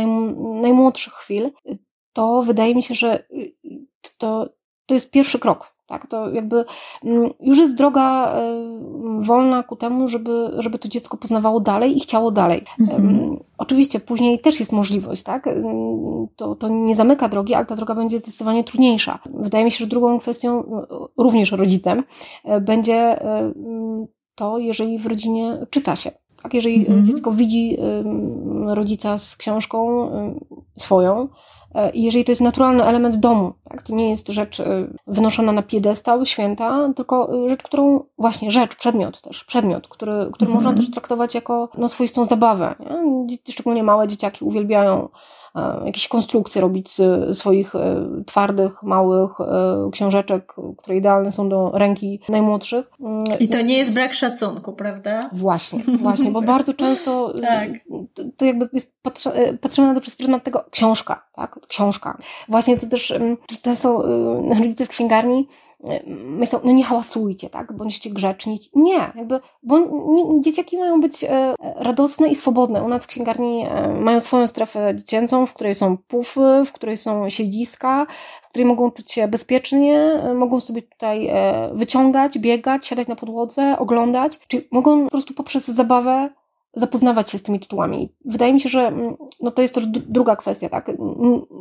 najmłodszych 0.61 1.13
chwil, 1.13 1.51
to 2.13 2.43
wydaje 2.43 2.75
mi 2.75 2.83
się, 2.83 2.95
że 2.95 3.27
to, 4.17 4.49
to 4.85 4.93
jest 4.93 5.11
pierwszy 5.11 5.39
krok 5.39 5.74
tak, 5.87 6.07
to 6.07 6.29
jakby 6.29 6.65
mm, 7.03 7.29
już 7.39 7.59
jest 7.59 7.75
droga 7.75 8.33
e, 8.33 8.65
wolna 9.19 9.63
ku 9.63 9.75
temu, 9.75 10.07
żeby, 10.07 10.51
żeby 10.57 10.79
to 10.79 10.89
dziecko 10.89 11.17
poznawało 11.17 11.59
dalej 11.59 11.97
i 11.97 11.99
chciało 11.99 12.31
dalej. 12.31 12.61
Mhm. 12.79 13.39
Oczywiście 13.57 13.99
później 13.99 14.39
też 14.39 14.59
jest 14.59 14.71
możliwość, 14.71 15.23
tak? 15.23 15.49
To, 16.35 16.55
to 16.55 16.69
nie 16.69 16.95
zamyka 16.95 17.29
drogi, 17.29 17.53
ale 17.53 17.65
ta 17.65 17.75
droga 17.75 17.95
będzie 17.95 18.19
zdecydowanie 18.19 18.63
trudniejsza. 18.63 19.19
Wydaje 19.33 19.65
mi 19.65 19.71
się, 19.71 19.77
że 19.77 19.87
drugą 19.87 20.19
kwestią, 20.19 20.63
również 21.17 21.51
rodzicem, 21.51 22.03
e, 22.43 22.61
będzie 22.61 23.21
e, 23.21 23.53
to, 24.35 24.57
jeżeli 24.57 24.99
w 24.99 25.05
rodzinie 25.05 25.65
czyta 25.69 25.95
się. 25.95 26.11
Tak, 26.43 26.53
jeżeli 26.53 26.79
mhm. 26.79 27.05
dziecko 27.05 27.31
widzi 27.31 27.77
rodzica 28.65 29.17
z 29.17 29.35
książką 29.35 30.09
swoją, 30.77 31.27
E, 31.27 31.29
jeżeli 31.93 32.25
to 32.25 32.31
jest 32.31 32.41
naturalny 32.41 32.83
element 32.83 33.15
domu, 33.15 33.53
tak? 33.69 33.83
to 33.83 33.95
nie 33.95 34.09
jest 34.09 34.27
rzecz 34.27 34.59
e, 34.59 34.87
wynoszona 35.07 35.51
na 35.51 35.61
piedestał, 35.61 36.25
święta, 36.25 36.93
tylko 36.95 37.45
e, 37.45 37.49
rzecz, 37.49 37.63
którą, 37.63 38.03
właśnie 38.17 38.51
rzecz, 38.51 38.75
przedmiot 38.75 39.21
też, 39.21 39.43
przedmiot, 39.43 39.87
który, 39.87 40.29
który 40.33 40.51
mhm. 40.51 40.53
można 40.53 40.73
też 40.73 40.91
traktować 40.91 41.35
jako 41.35 41.69
no, 41.77 41.89
swoistą 41.89 42.25
zabawę. 42.25 42.75
Nie? 42.79 43.37
Szczególnie 43.53 43.83
małe 43.83 44.07
dzieciaki 44.07 44.45
uwielbiają 44.45 45.09
jakieś 45.85 46.07
konstrukcje 46.07 46.61
robić 46.61 46.89
z 46.89 47.37
swoich 47.37 47.73
twardych, 48.25 48.83
małych 48.83 49.31
książeczek, 49.91 50.53
które 50.77 50.97
idealne 50.97 51.31
są 51.31 51.49
do 51.49 51.71
ręki 51.73 52.19
najmłodszych. 52.29 52.91
I 53.39 53.49
to 53.49 53.61
nie 53.61 53.77
jest 53.77 53.91
brak 53.91 54.13
szacunku, 54.13 54.73
prawda? 54.73 55.29
Właśnie, 55.33 55.83
właśnie, 56.03 56.31
bo 56.31 56.41
bardzo 56.41 56.73
często 56.73 57.33
tak. 57.41 57.69
to, 58.13 58.23
to 58.37 58.45
jakby 58.45 58.69
jest 58.73 58.95
patrzone 59.61 59.87
na 59.87 59.95
to 59.95 60.01
przez 60.01 60.15
pryzmat 60.15 60.43
tego 60.43 60.65
książka, 60.71 61.25
tak? 61.35 61.59
Książka. 61.67 62.17
Właśnie 62.49 62.77
to 62.77 62.87
też 62.87 63.13
często 63.61 64.03
rodzice 64.59 64.85
w 64.85 64.89
księgarni 64.89 65.47
myślą, 66.07 66.59
no 66.63 66.71
nie 66.71 66.83
hałasujcie, 66.83 67.49
tak, 67.49 67.73
bądźcie 67.73 68.09
grzeczni. 68.09 68.59
Nie, 68.75 69.11
jakby, 69.15 69.39
bo 69.63 69.79
nie, 69.79 70.41
dzieciaki 70.41 70.77
mają 70.77 71.01
być 71.01 71.23
e, 71.23 71.55
radosne 71.59 72.27
i 72.27 72.35
swobodne. 72.35 72.83
U 72.83 72.87
nas 72.87 73.03
w 73.03 73.07
księgarni 73.07 73.65
e, 73.69 73.87
mają 73.87 74.19
swoją 74.19 74.47
strefę 74.47 74.95
dziecięcą, 74.95 75.45
w 75.45 75.53
której 75.53 75.75
są 75.75 75.97
pufy, 75.97 76.63
w 76.65 76.71
której 76.71 76.97
są 76.97 77.29
siedziska, 77.29 78.07
w 78.43 78.49
której 78.49 78.65
mogą 78.65 78.91
czuć 78.91 79.11
się 79.11 79.27
bezpiecznie, 79.27 79.99
e, 79.99 80.33
mogą 80.33 80.59
sobie 80.59 80.81
tutaj 80.81 81.31
wyciągać, 81.73 82.39
biegać, 82.39 82.87
siadać 82.87 83.07
na 83.07 83.15
podłodze, 83.15 83.75
oglądać, 83.79 84.39
czyli 84.47 84.67
mogą 84.71 85.03
po 85.03 85.11
prostu 85.11 85.33
poprzez 85.33 85.67
zabawę 85.67 86.29
zapoznawać 86.73 87.29
się 87.29 87.37
z 87.37 87.43
tymi 87.43 87.59
tytułami. 87.59 88.13
Wydaje 88.25 88.53
mi 88.53 88.61
się, 88.61 88.69
że 88.69 88.87
mm, 88.87 89.15
no 89.41 89.51
to 89.51 89.61
jest 89.61 89.75
też 89.75 89.87
druga 89.87 90.35
kwestia, 90.35 90.69
tak? 90.69 90.91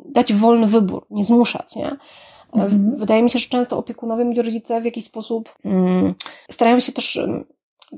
Dać 0.07 0.33
wolny 0.33 0.67
wybór, 0.67 1.07
nie 1.11 1.25
zmuszać, 1.25 1.77
nie? 1.77 1.97
Mhm. 2.55 2.97
Wydaje 2.97 3.23
mi 3.23 3.31
się, 3.31 3.39
że 3.39 3.49
często 3.49 3.79
opiekunowie 3.79 4.25
bądź 4.25 4.39
rodzice 4.39 4.81
w 4.81 4.85
jakiś 4.85 5.05
sposób 5.05 5.55
um, 5.65 6.15
starają 6.51 6.81
się 6.81 6.93
też, 6.93 7.17
um, 7.17 7.45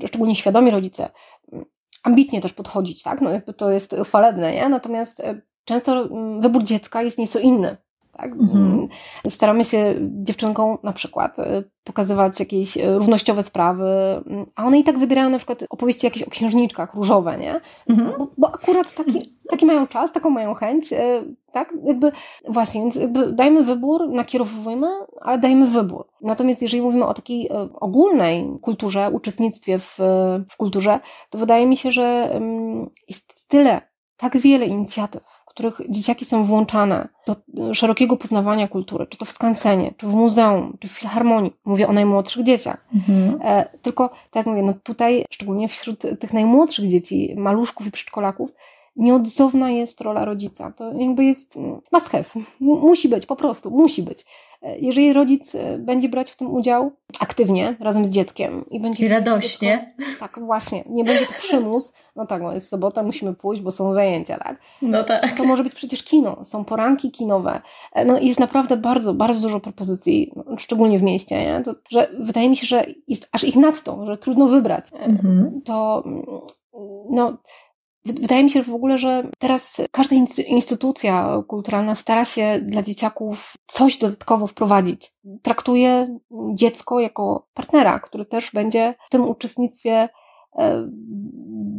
szczególnie 0.05 0.35
świadomi 0.35 0.71
rodzice, 0.71 1.09
um, 1.51 1.65
ambitnie 2.03 2.41
też 2.41 2.53
podchodzić, 2.53 3.03
tak? 3.03 3.21
No 3.21 3.31
jakby 3.31 3.53
to 3.53 3.71
jest 3.71 3.95
chwalebne, 4.03 4.53
nie? 4.53 4.69
Natomiast 4.69 5.19
e, 5.19 5.41
często 5.65 6.09
wybór 6.39 6.63
dziecka 6.63 7.01
jest 7.01 7.17
nieco 7.17 7.39
inny. 7.39 7.77
Tak? 8.17 8.31
Mhm. 8.31 8.87
Staramy 9.29 9.63
się 9.63 9.95
dziewczynkom 9.99 10.77
na 10.83 10.93
przykład 10.93 11.39
e, 11.39 11.63
pokazywać 11.83 12.39
jakieś 12.39 12.77
e, 12.77 12.97
równościowe 12.97 13.43
sprawy, 13.43 13.85
a 14.55 14.65
one 14.65 14.79
i 14.79 14.83
tak 14.83 14.99
wybierają 14.99 15.29
na 15.29 15.37
przykład 15.37 15.63
opowieści 15.69 16.05
jakieś 16.05 16.23
o 16.23 16.29
księżniczkach 16.29 16.93
różowe, 16.93 17.37
nie? 17.37 17.61
Mhm. 17.89 18.13
Bo, 18.17 18.27
bo, 18.37 18.47
akurat 18.47 18.95
taki, 18.95 19.37
taki 19.49 19.65
mają 19.65 19.87
czas, 19.87 20.11
taką 20.11 20.29
mają 20.29 20.53
chęć, 20.53 20.93
e, 20.93 21.23
tak? 21.51 21.73
Jakby 21.83 22.11
właśnie, 22.47 22.81
więc 22.81 22.95
jakby 22.95 23.31
dajmy 23.31 23.63
wybór, 23.63 24.09
nakierowujmy, 24.09 24.87
ale 25.21 25.37
dajmy 25.37 25.67
wybór. 25.67 26.07
Natomiast 26.21 26.61
jeżeli 26.61 26.81
mówimy 26.81 27.05
o 27.05 27.13
takiej 27.13 27.49
ogólnej 27.73 28.47
kulturze, 28.61 29.09
uczestnictwie 29.13 29.79
w, 29.79 29.97
w 30.49 30.57
kulturze, 30.57 30.99
to 31.29 31.37
wydaje 31.37 31.65
mi 31.65 31.77
się, 31.77 31.91
że 31.91 32.39
jest 33.07 33.47
tyle, 33.47 33.81
tak 34.17 34.37
wiele 34.37 34.65
inicjatyw, 34.65 35.36
których 35.57 35.81
dzieciaki 35.89 36.25
są 36.25 36.43
włączane 36.43 37.07
do 37.25 37.73
szerokiego 37.73 38.17
poznawania 38.17 38.67
kultury, 38.67 39.07
czy 39.07 39.17
to 39.17 39.25
w 39.25 39.31
skansenie, 39.31 39.93
czy 39.97 40.07
w 40.07 40.13
muzeum, 40.13 40.77
czy 40.79 40.87
w 40.87 40.91
filharmonii. 40.91 41.53
Mówię 41.65 41.87
o 41.87 41.93
najmłodszych 41.93 42.43
dzieciach. 42.43 42.85
Mhm. 42.95 43.39
E, 43.43 43.69
tylko, 43.81 44.09
tak 44.09 44.35
jak 44.35 44.45
mówię, 44.45 44.61
no 44.61 44.73
tutaj, 44.83 45.25
szczególnie 45.31 45.67
wśród 45.67 46.01
tych 46.19 46.33
najmłodszych 46.33 46.87
dzieci, 46.87 47.33
maluszków 47.37 47.87
i 47.87 47.91
przedszkolaków, 47.91 48.51
nieodzowna 48.95 49.71
jest 49.71 50.01
rola 50.01 50.25
rodzica. 50.25 50.71
To 50.71 50.93
jakby 50.93 51.25
jest 51.25 51.55
must 51.91 52.09
have. 52.09 52.23
Musi 52.59 53.09
być, 53.09 53.25
po 53.25 53.35
prostu, 53.35 53.71
musi 53.71 54.03
być. 54.03 54.25
E, 54.61 54.77
jeżeli 54.79 55.13
rodzic 55.13 55.55
e, 55.55 55.77
będzie 55.77 56.09
brać 56.09 56.31
w 56.31 56.35
tym 56.35 56.53
udział 56.53 56.91
aktywnie, 57.19 57.75
razem 57.79 58.05
z 58.05 58.09
dzieckiem 58.09 58.65
i 58.69 58.79
będzie. 58.79 59.05
I 59.05 59.07
radośnie. 59.07 59.93
Dziecko, 59.99 60.19
tak, 60.19 60.39
właśnie. 60.39 60.83
Nie 60.89 61.03
będzie 61.03 61.25
to 61.25 61.33
przymus. 61.33 61.93
No 62.15 62.25
tak, 62.25 62.41
no 62.41 62.53
jest 62.53 62.69
sobota, 62.69 63.03
musimy 63.03 63.33
pójść, 63.33 63.61
bo 63.61 63.71
są 63.71 63.93
zajęcia, 63.93 64.37
tak? 64.37 64.57
No 64.81 65.03
tak. 65.03 65.37
To 65.37 65.43
może 65.43 65.63
być 65.63 65.73
przecież 65.73 66.03
kino, 66.03 66.45
są 66.45 66.65
poranki 66.65 67.11
kinowe. 67.11 67.61
E, 67.93 68.05
no 68.05 68.19
jest 68.19 68.39
naprawdę 68.39 68.77
bardzo, 68.77 69.13
bardzo 69.13 69.41
dużo 69.41 69.59
propozycji, 69.59 70.31
no, 70.35 70.57
szczególnie 70.57 70.99
w 70.99 71.03
mieście, 71.03 71.37
nie? 71.45 71.61
To, 71.65 71.75
że 71.89 72.07
wydaje 72.19 72.49
mi 72.49 72.57
się, 72.57 72.67
że 72.67 72.85
jest 73.07 73.29
aż 73.31 73.43
ich 73.43 73.55
nadto, 73.55 74.05
że 74.05 74.17
trudno 74.17 74.47
wybrać. 74.47 74.85
Mhm. 74.93 75.61
To, 75.65 76.03
no, 77.09 77.37
Wydaje 78.13 78.43
mi 78.43 78.49
się 78.49 78.63
w 78.63 78.73
ogóle, 78.73 78.97
że 78.97 79.23
teraz 79.39 79.81
każda 79.91 80.15
instytucja 80.47 81.43
kulturalna 81.47 81.95
stara 81.95 82.25
się 82.25 82.59
dla 82.61 82.83
dzieciaków 82.83 83.53
coś 83.65 83.97
dodatkowo 83.97 84.47
wprowadzić. 84.47 85.11
Traktuje 85.41 86.17
dziecko 86.53 86.99
jako 86.99 87.47
partnera, 87.53 87.99
który 87.99 88.25
też 88.25 88.51
będzie 88.51 88.95
w 89.07 89.09
tym 89.09 89.29
uczestnictwie 89.29 90.09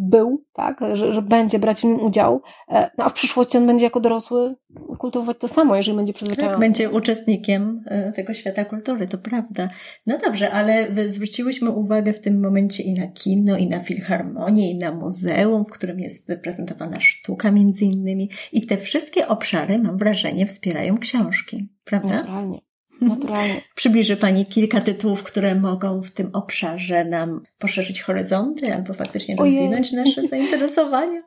był, 0.09 0.45
tak, 0.53 0.81
że, 0.93 1.13
że 1.13 1.23
będzie 1.23 1.59
brać 1.59 1.81
w 1.81 1.85
nim 1.85 2.01
udział, 2.01 2.43
e, 2.69 2.91
no 2.99 3.05
a 3.05 3.09
w 3.09 3.13
przyszłości 3.13 3.59
on 3.59 3.67
będzie 3.67 3.85
jako 3.85 4.01
dorosły 4.01 4.55
kultywować 4.99 5.37
to 5.39 5.49
samo, 5.49 5.77
jeżeli 5.77 5.97
będzie 5.97 6.13
przyzwyczajony. 6.13 6.53
Tak, 6.53 6.61
będzie 6.61 6.91
uczestnikiem 6.91 7.85
e, 7.87 8.13
tego 8.13 8.35
świata 8.35 8.65
kultury, 8.65 9.09
to 9.09 9.19
prawda. 9.19 9.69
No 10.07 10.19
dobrze, 10.19 10.51
ale 10.51 10.89
zwróciłyśmy 11.09 11.71
uwagę 11.71 12.13
w 12.13 12.21
tym 12.21 12.41
momencie 12.41 12.83
i 12.83 12.95
na 12.95 13.07
kino, 13.07 13.57
i 13.57 13.67
na 13.67 13.81
filharmonię, 13.81 14.71
i 14.71 14.79
na 14.79 14.93
muzeum, 14.93 15.65
w 15.65 15.71
którym 15.71 16.01
jest 16.01 16.33
prezentowana 16.43 17.01
sztuka 17.01 17.51
między 17.51 17.85
innymi. 17.85 18.31
I 18.53 18.67
te 18.67 18.77
wszystkie 18.77 19.29
obszary, 19.29 19.79
mam 19.79 19.99
wrażenie, 19.99 20.47
wspierają 20.47 20.99
książki, 20.99 21.69
prawda? 21.85 22.15
Naturalnie. 22.15 22.68
Naturalnie. 23.00 23.61
Przybliży 23.75 24.17
Pani 24.17 24.47
kilka 24.47 24.81
tytułów, 24.81 25.23
które 25.23 25.55
mogą 25.55 26.02
w 26.02 26.11
tym 26.11 26.31
obszarze 26.33 27.05
nam 27.05 27.43
poszerzyć 27.59 28.02
horyzonty 28.02 28.75
albo 28.75 28.95
faktycznie 28.95 29.37
rozwinąć 29.37 29.93
nasze 29.93 30.26
zainteresowania. 30.31 31.23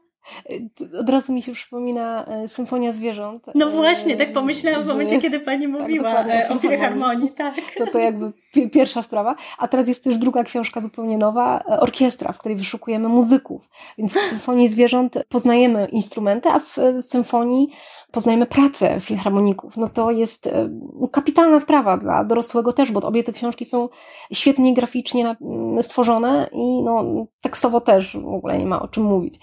Od 0.99 1.09
razu 1.09 1.33
mi 1.33 1.41
się 1.41 1.53
przypomina 1.53 2.25
e, 2.25 2.47
Symfonia 2.47 2.93
Zwierząt. 2.93 3.45
No 3.55 3.69
właśnie, 3.69 4.15
tak 4.15 4.33
pomyślałam 4.33 4.83
w 4.83 4.87
momencie, 4.87 5.19
kiedy 5.19 5.39
Pani 5.39 5.71
tak, 5.71 5.81
mówiła 5.81 6.23
tak, 6.23 6.51
o 6.51 6.59
filharmonii. 6.59 7.31
Tak. 7.31 7.55
To 7.77 7.87
to 7.87 7.99
jakby 7.99 8.31
pierwsza 8.71 9.03
sprawa. 9.03 9.35
A 9.57 9.67
teraz 9.67 9.87
jest 9.87 10.03
też 10.03 10.17
druga 10.17 10.43
książka 10.43 10.81
zupełnie 10.81 11.17
nowa, 11.17 11.63
e, 11.69 11.79
Orkiestra, 11.79 12.31
w 12.31 12.37
której 12.37 12.57
wyszukujemy 12.57 13.09
muzyków. 13.09 13.69
Więc 13.97 14.13
w 14.13 14.19
Symfonii 14.19 14.69
Zwierząt 14.69 15.17
poznajemy 15.29 15.87
instrumenty, 15.91 16.49
a 16.49 16.59
w 16.59 16.77
Symfonii 17.01 17.69
poznajemy 18.11 18.45
pracę 18.45 18.99
filharmoników. 18.99 19.77
No 19.77 19.89
to 19.89 20.11
jest 20.11 20.47
e, 20.47 20.69
kapitalna 21.11 21.59
sprawa 21.59 21.97
dla 21.97 22.23
dorosłego 22.23 22.73
też, 22.73 22.91
bo 22.91 22.99
obie 23.01 23.23
te 23.23 23.33
książki 23.33 23.65
są 23.65 23.89
świetnie 24.33 24.73
graficznie 24.73 25.35
stworzone 25.81 26.49
i 26.51 26.83
no, 26.83 27.03
tekstowo 27.41 27.81
też 27.81 28.17
w 28.17 28.27
ogóle 28.27 28.57
nie 28.57 28.65
ma 28.65 28.81
o 28.81 28.87
czym 28.87 29.03
mówić 29.03 29.39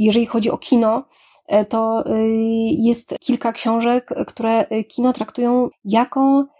jeżeli 0.00 0.26
chodzi 0.26 0.50
o 0.50 0.58
kino, 0.58 1.04
e, 1.46 1.64
to 1.64 2.06
e, 2.06 2.26
jest 2.78 3.14
kilka 3.20 3.52
książek, 3.52 4.10
które 4.26 4.66
kino 4.88 5.12
traktują 5.12 5.68
jako 5.84 6.20
e, 6.20 6.59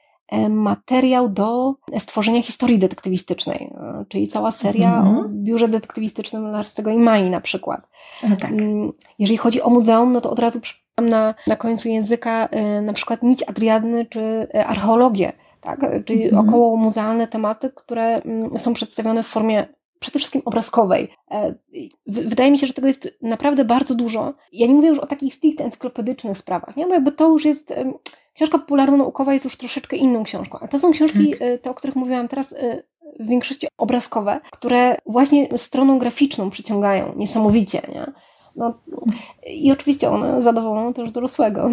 materiał 0.50 1.28
do 1.28 1.74
stworzenia 1.98 2.42
historii 2.42 2.78
detektywistycznej, 2.78 3.72
czyli 4.08 4.28
cała 4.28 4.52
seria 4.52 5.00
mm 5.00 5.14
-hmm. 5.14 5.24
o 5.24 5.28
biurze 5.28 5.68
detektywistycznym 5.68 6.46
Larstego 6.50 6.90
i 6.90 6.98
Mai 6.98 7.30
na 7.30 7.40
przykład. 7.40 7.88
tak. 8.20 8.50
Mm, 8.50 8.92
jeżeli 9.18 9.36
chodzi 9.36 9.62
o 9.62 9.70
muzeum, 9.70 10.12
no 10.12 10.20
to 10.20 10.30
od 10.30 10.38
razu 10.38 10.60
przypomnę 10.60 10.90
na, 11.10 11.34
na 11.46 11.56
końcu 11.56 11.88
języka 11.88 12.48
na 12.82 12.92
przykład 12.92 13.22
Nić 13.22 13.42
Adriadny 13.42 14.06
czy 14.06 14.46
archeologię, 14.66 15.32
tak? 15.60 16.04
czyli 16.04 16.28
mm 16.28 16.34
-hmm. 16.34 16.48
około 16.48 16.76
muzealne 16.76 17.26
tematy, 17.26 17.70
które 17.74 18.22
mm, 18.22 18.58
są 18.58 18.74
przedstawione 18.74 19.22
w 19.22 19.26
formie 19.26 19.66
przede 20.00 20.18
wszystkim 20.18 20.42
obrazkowej. 20.44 21.08
E, 21.30 21.54
wydaje 22.06 22.50
mi 22.50 22.58
się, 22.58 22.66
że 22.66 22.72
tego 22.72 22.86
jest 22.86 23.18
naprawdę 23.22 23.64
bardzo 23.64 23.94
dużo. 23.94 24.34
Ja 24.52 24.66
nie 24.66 24.74
mówię 24.74 24.88
już 24.88 24.98
o 24.98 25.06
takich 25.06 25.34
stricte 25.34 25.64
encyklopedycznych 25.64 26.38
sprawach, 26.38 26.76
nie? 26.76 26.86
bo 26.86 26.94
jakby 26.94 27.12
to 27.12 27.28
już 27.28 27.44
jest. 27.44 27.74
Książka 28.34 28.58
popularno-naukowa 28.58 29.32
jest 29.32 29.44
już 29.44 29.56
troszeczkę 29.56 29.96
inną 29.96 30.24
książką. 30.24 30.58
A 30.60 30.68
to 30.68 30.78
są 30.78 30.92
książki, 30.92 31.30
tak. 31.30 31.42
E, 31.42 31.58
te, 31.58 31.70
o 31.70 31.74
których 31.74 31.96
mówiłam 31.96 32.28
teraz, 32.28 32.52
e, 32.52 32.82
w 33.20 33.28
większości 33.28 33.66
obrazkowe, 33.78 34.40
które 34.50 34.96
właśnie 35.06 35.48
stroną 35.58 35.98
graficzną 35.98 36.50
przyciągają 36.50 37.14
niesamowicie. 37.16 37.82
Nie? 37.88 38.12
No, 38.60 38.74
I 39.46 39.72
oczywiście 39.72 40.08
one 40.08 40.42
zadowolą 40.42 40.94
też 40.94 41.12
dorosłego. 41.12 41.70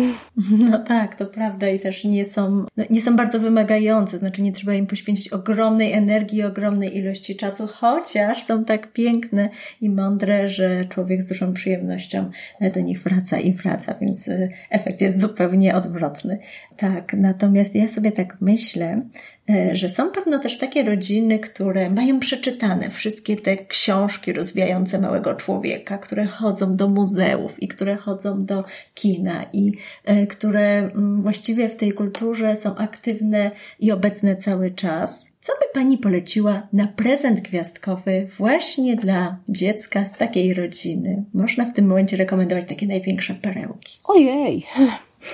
No 0.70 0.80
tak, 0.80 1.16
to 1.16 1.26
prawda 1.26 1.70
i 1.70 1.80
też 1.80 2.04
nie 2.04 2.26
są, 2.26 2.66
no, 2.78 2.84
nie 2.90 3.02
są 3.02 3.16
bardzo 3.16 3.40
wymagające, 3.40 4.18
znaczy 4.18 4.42
nie 4.42 4.52
trzeba 4.52 4.74
im 4.74 4.88
poświęcić 4.88 5.30
ogromnej 5.30 5.94
energii, 5.94 6.44
ogromnej 6.44 6.98
ilości 6.98 7.36
czasu, 7.36 7.68
chociaż 7.68 8.44
są 8.44 8.66
tak 8.66 8.94
piękne 8.94 9.50
i 9.82 9.90
mądre, 9.90 10.50
że 10.50 10.86
człowiek 10.86 11.22
z 11.22 11.28
dużą 11.28 11.54
przyjemnością 11.54 12.30
do 12.74 12.80
nich 12.80 13.04
wraca 13.04 13.40
i 13.40 13.54
wraca, 13.54 13.96
więc 14.02 14.28
y, 14.28 14.52
efekt 14.70 15.02
jest 15.02 15.20
zupełnie 15.20 15.76
odwrotny. 15.76 16.40
Tak, 16.78 17.14
natomiast 17.14 17.76
ja 17.76 17.88
sobie 17.88 18.12
tak 18.12 18.38
myślę, 18.42 19.02
E, 19.02 19.37
że 19.74 19.90
są 19.90 20.12
pewno 20.12 20.40
też 20.40 20.58
takie 20.58 20.84
rodziny, 20.84 21.40
które 21.40 21.90
mają 21.90 22.20
przeczytane 22.20 22.90
wszystkie 22.90 23.38
te 23.38 23.56
książki 23.56 24.34
rozwijające 24.34 25.00
małego 25.00 25.36
człowieka, 25.36 25.98
które 25.98 26.26
chodzą 26.26 26.72
do 26.72 26.88
muzeów 26.88 27.64
i 27.64 27.68
i 27.68 27.70
które 27.70 27.96
chodzą 27.96 28.46
do 28.46 28.64
kina 28.94 29.46
i 29.54 29.72
e, 30.06 30.28
które 30.28 30.78
mm, 30.78 31.22
właściwie 31.22 31.70
w 31.70 31.76
tej 31.76 31.94
kulturze 31.94 32.56
są 32.56 32.76
aktywne 32.76 33.52
i 33.80 33.92
obecne 33.92 34.36
cały 34.36 34.72
czas. 34.72 35.28
Co 35.42 35.54
by 35.54 35.66
Pani 35.74 35.98
poleciła 35.98 36.68
na 36.74 36.88
prezent 36.88 37.42
gwiazdkowy 37.42 38.28
właśnie 38.38 38.96
dla 38.96 39.38
dziecka 39.50 40.06
z 40.06 40.14
takiej 40.18 40.54
rodziny? 40.54 41.26
Można 41.34 41.66
w 41.66 41.74
tym 41.74 41.88
momencie 41.88 42.18
rekomendować 42.18 42.66
takie 42.66 42.88
największe 42.88 43.34
perełki. 43.34 44.00
Ojej, 44.04 44.66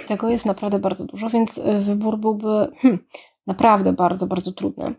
tego 0.08 0.30
jest 0.30 0.46
naprawdę 0.46 0.80
bardzo 0.80 1.06
dużo, 1.06 1.30
więc 1.30 1.58
e, 1.58 1.82
wybór 1.82 2.20
byłby 2.20 2.68
hmm, 2.78 3.00
naprawdę 3.48 3.94
bardzo, 3.94 4.28
bardzo 4.28 4.52
trudny. 4.52 4.96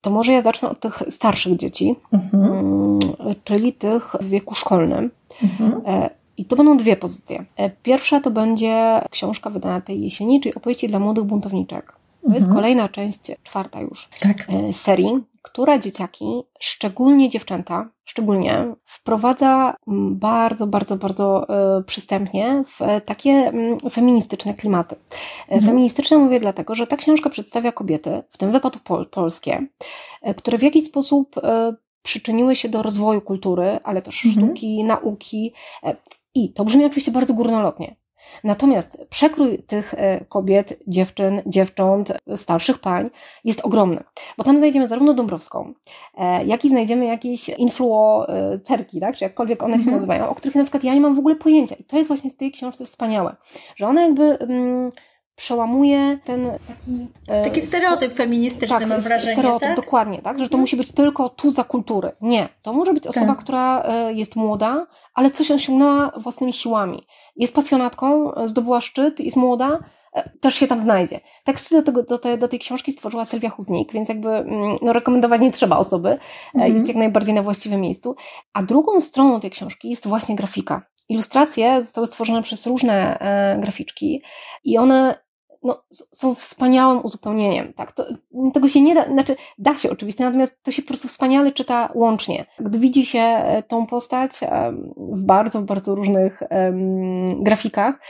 To 0.00 0.10
może 0.10 0.32
ja 0.32 0.42
zacznę 0.42 0.70
od 0.70 0.80
tych 0.80 1.02
starszych 1.08 1.56
dzieci, 1.56 1.96
mhm. 2.12 2.44
Mm, 2.44 2.98
czyli 3.44 3.72
tych 3.72 4.16
w 4.20 4.28
wieku 4.28 4.54
szkolnym. 4.54 5.10
Mhm. 5.42 5.82
E, 5.86 6.10
I 6.36 6.44
to 6.44 6.56
będą 6.56 6.76
dwie 6.76 6.96
pozycje. 6.96 7.44
E, 7.56 7.70
pierwsza 7.70 8.20
to 8.20 8.30
będzie 8.30 9.00
książka 9.10 9.50
wydana 9.50 9.80
tej 9.80 10.02
jesieni, 10.02 10.40
czyli 10.40 10.54
opowieści 10.54 10.88
dla 10.88 10.98
młodych 10.98 11.24
buntowniczek. 11.24 11.99
To 12.20 12.26
mhm. 12.26 12.34
jest 12.34 12.54
kolejna 12.54 12.88
część, 12.88 13.20
czwarta 13.42 13.80
już, 13.80 14.08
tak. 14.20 14.46
E, 14.48 14.72
serii, 14.72 15.20
która 15.42 15.78
dzieciaki, 15.78 16.42
szczególnie 16.60 17.28
dziewczęta, 17.28 17.88
szczególnie 18.04 18.74
wprowadza 18.84 19.74
mm, 19.88 20.18
bardzo, 20.18 20.66
bardzo, 20.66 20.96
bardzo 20.96 21.46
y, 21.78 21.84
przystępnie 21.84 22.62
w 22.66 23.04
takie 23.04 23.30
mm, 23.30 23.78
feministyczne 23.90 24.54
klimaty. 24.54 24.96
E, 24.96 25.54
mhm. 25.54 25.62
Feministyczne 25.62 26.18
mówię 26.18 26.40
dlatego, 26.40 26.74
że 26.74 26.86
ta 26.86 26.96
książka 26.96 27.30
przedstawia 27.30 27.72
kobiety, 27.72 28.22
w 28.30 28.38
tym 28.38 28.52
wypadku 28.52 28.80
pol 28.84 29.06
polskie, 29.06 29.66
które 30.36 30.58
w 30.58 30.62
jakiś 30.62 30.84
sposób 30.84 31.36
przyczyniły 32.02 32.56
się 32.56 32.68
do 32.68 32.82
rozwoju 32.82 33.20
kultury, 33.20 33.78
ale 33.84 34.02
też 34.02 34.26
mhm. 34.26 34.46
sztuki, 34.46 34.84
nauki. 34.84 35.52
I 36.34 36.52
to 36.52 36.64
brzmi 36.64 36.84
oczywiście 36.84 37.12
bardzo 37.12 37.34
górnolotnie, 37.34 37.96
Natomiast 38.44 39.04
przekrój 39.10 39.58
tych 39.58 39.94
e, 39.94 40.24
kobiet, 40.24 40.78
dziewczyn, 40.86 41.42
dziewcząt, 41.46 42.12
starszych 42.36 42.78
pań 42.78 43.10
jest 43.44 43.60
ogromny, 43.60 44.04
bo 44.38 44.44
tam 44.44 44.56
znajdziemy 44.56 44.88
zarówno 44.88 45.14
Dąbrowską, 45.14 45.72
e, 46.18 46.44
jak 46.44 46.64
i 46.64 46.68
znajdziemy 46.68 47.06
jakieś 47.06 47.48
influencerki, 47.48 49.00
tak, 49.00 49.16
czy 49.16 49.24
jakkolwiek 49.24 49.62
one 49.62 49.72
się 49.72 49.78
mhm. 49.78 49.96
nazywają, 49.96 50.28
o 50.28 50.34
których 50.34 50.54
na 50.54 50.62
przykład 50.62 50.84
ja 50.84 50.94
nie 50.94 51.00
mam 51.00 51.14
w 51.14 51.18
ogóle 51.18 51.36
pojęcia. 51.36 51.74
I 51.74 51.84
to 51.84 51.96
jest 51.96 52.08
właśnie 52.08 52.30
w 52.30 52.36
tej 52.36 52.52
książce 52.52 52.84
wspaniałe, 52.84 53.36
że 53.76 53.86
ona 53.86 54.02
jakby 54.02 54.38
mm, 54.38 54.90
przełamuje 55.40 56.18
ten 56.24 56.50
taki... 56.68 57.06
E, 57.28 57.44
taki 57.44 57.62
stereotyp 57.62 58.14
feministyczny, 58.14 58.78
tak, 58.78 58.88
mam 58.88 59.00
wrażenie, 59.00 59.32
stereotyp, 59.32 59.68
tak? 59.68 59.76
dokładnie, 59.76 60.22
tak? 60.22 60.38
Że 60.38 60.44
to 60.44 60.48
mhm. 60.48 60.60
musi 60.60 60.76
być 60.76 60.92
tylko 60.92 61.28
tu 61.28 61.50
za 61.50 61.64
kultury. 61.64 62.12
Nie. 62.20 62.48
To 62.62 62.72
może 62.72 62.92
być 62.94 63.06
osoba, 63.06 63.26
tak. 63.26 63.38
która 63.38 63.84
jest 64.14 64.36
młoda, 64.36 64.86
ale 65.14 65.30
coś 65.30 65.50
osiągnęła 65.50 66.12
własnymi 66.16 66.52
siłami 66.52 67.06
jest 67.36 67.54
pasjonatką, 67.54 68.32
zdobyła 68.44 68.80
szczyt, 68.80 69.20
jest 69.20 69.36
młoda, 69.36 69.78
e, 70.12 70.30
też 70.40 70.54
się 70.54 70.66
tam 70.66 70.80
znajdzie. 70.80 71.20
Teksty 71.44 71.76
do, 71.76 71.82
tego, 71.82 72.02
do, 72.02 72.18
tej, 72.18 72.38
do 72.38 72.48
tej 72.48 72.58
książki 72.58 72.92
stworzyła 72.92 73.24
Sylwia 73.24 73.50
Hutnik, 73.50 73.92
więc 73.92 74.08
jakby 74.08 74.28
mm, 74.28 74.76
no, 74.82 74.92
rekomendować 74.92 75.40
nie 75.40 75.52
trzeba 75.52 75.76
osoby, 75.76 76.18
mm 76.54 76.74
jest 76.74 76.88
jak 76.88 76.96
najbardziej 76.96 77.34
na 77.34 77.42
właściwym 77.42 77.80
miejscu. 77.80 78.16
A 78.52 78.62
drugą 78.62 79.00
stroną 79.00 79.40
tej 79.40 79.50
książki 79.50 79.90
jest 79.90 80.08
właśnie 80.08 80.36
grafika. 80.36 80.82
Ilustracje 81.08 81.82
zostały 81.82 82.06
stworzone 82.06 82.42
przez 82.42 82.66
różne 82.66 83.18
e, 83.18 83.58
graficzki 83.60 84.22
i 84.64 84.78
one 84.78 85.29
no, 85.62 85.82
są 85.90 86.34
wspaniałym 86.34 87.00
uzupełnieniem. 87.04 87.72
Tak? 87.72 87.92
To, 87.92 88.04
tego 88.54 88.68
się 88.68 88.80
nie 88.80 88.94
da, 88.94 89.04
znaczy 89.04 89.36
da 89.58 89.76
się 89.76 89.90
oczywiście, 89.90 90.24
natomiast 90.24 90.62
to 90.62 90.70
się 90.70 90.82
po 90.82 90.88
prostu 90.88 91.08
wspaniale 91.08 91.52
czyta 91.52 91.88
łącznie. 91.94 92.46
Gdy 92.60 92.78
widzi 92.78 93.06
się 93.06 93.18
e, 93.18 93.62
tą 93.62 93.86
postać 93.86 94.32
w 94.96 95.24
bardzo, 95.24 95.62
bardzo 95.62 95.94
różnych 95.94 96.42
grafikach, 97.40 98.00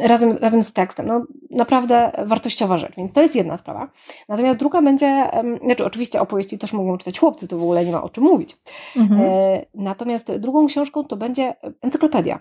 razem, 0.00 0.36
razem 0.40 0.62
z 0.62 0.72
tekstem. 0.72 1.06
No, 1.06 1.26
naprawdę 1.50 2.12
wartościowa 2.26 2.78
rzecz, 2.78 2.96
więc 2.96 3.12
to 3.12 3.22
jest 3.22 3.34
jedna 3.34 3.56
sprawa. 3.56 3.88
Natomiast 4.28 4.58
druga 4.58 4.82
będzie, 4.82 5.30
znaczy 5.64 5.84
oczywiście 5.84 6.20
opowieści 6.20 6.58
też 6.58 6.72
mogą 6.72 6.98
czytać 6.98 7.18
chłopcy, 7.18 7.48
to 7.48 7.58
w 7.58 7.62
ogóle 7.62 7.84
nie 7.84 7.92
ma 7.92 8.02
o 8.02 8.08
czym 8.08 8.24
mówić. 8.24 8.56
Mhm. 8.96 9.20
E, 9.20 9.66
natomiast 9.74 10.36
drugą 10.36 10.66
książką 10.66 11.04
to 11.04 11.16
będzie 11.16 11.54
encyklopedia. 11.82 12.38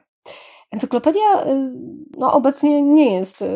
Encyklopedia 0.72 1.46
y, 1.48 1.72
no, 2.18 2.34
obecnie 2.34 2.82
nie 2.82 3.16
jest 3.16 3.42
y, 3.42 3.48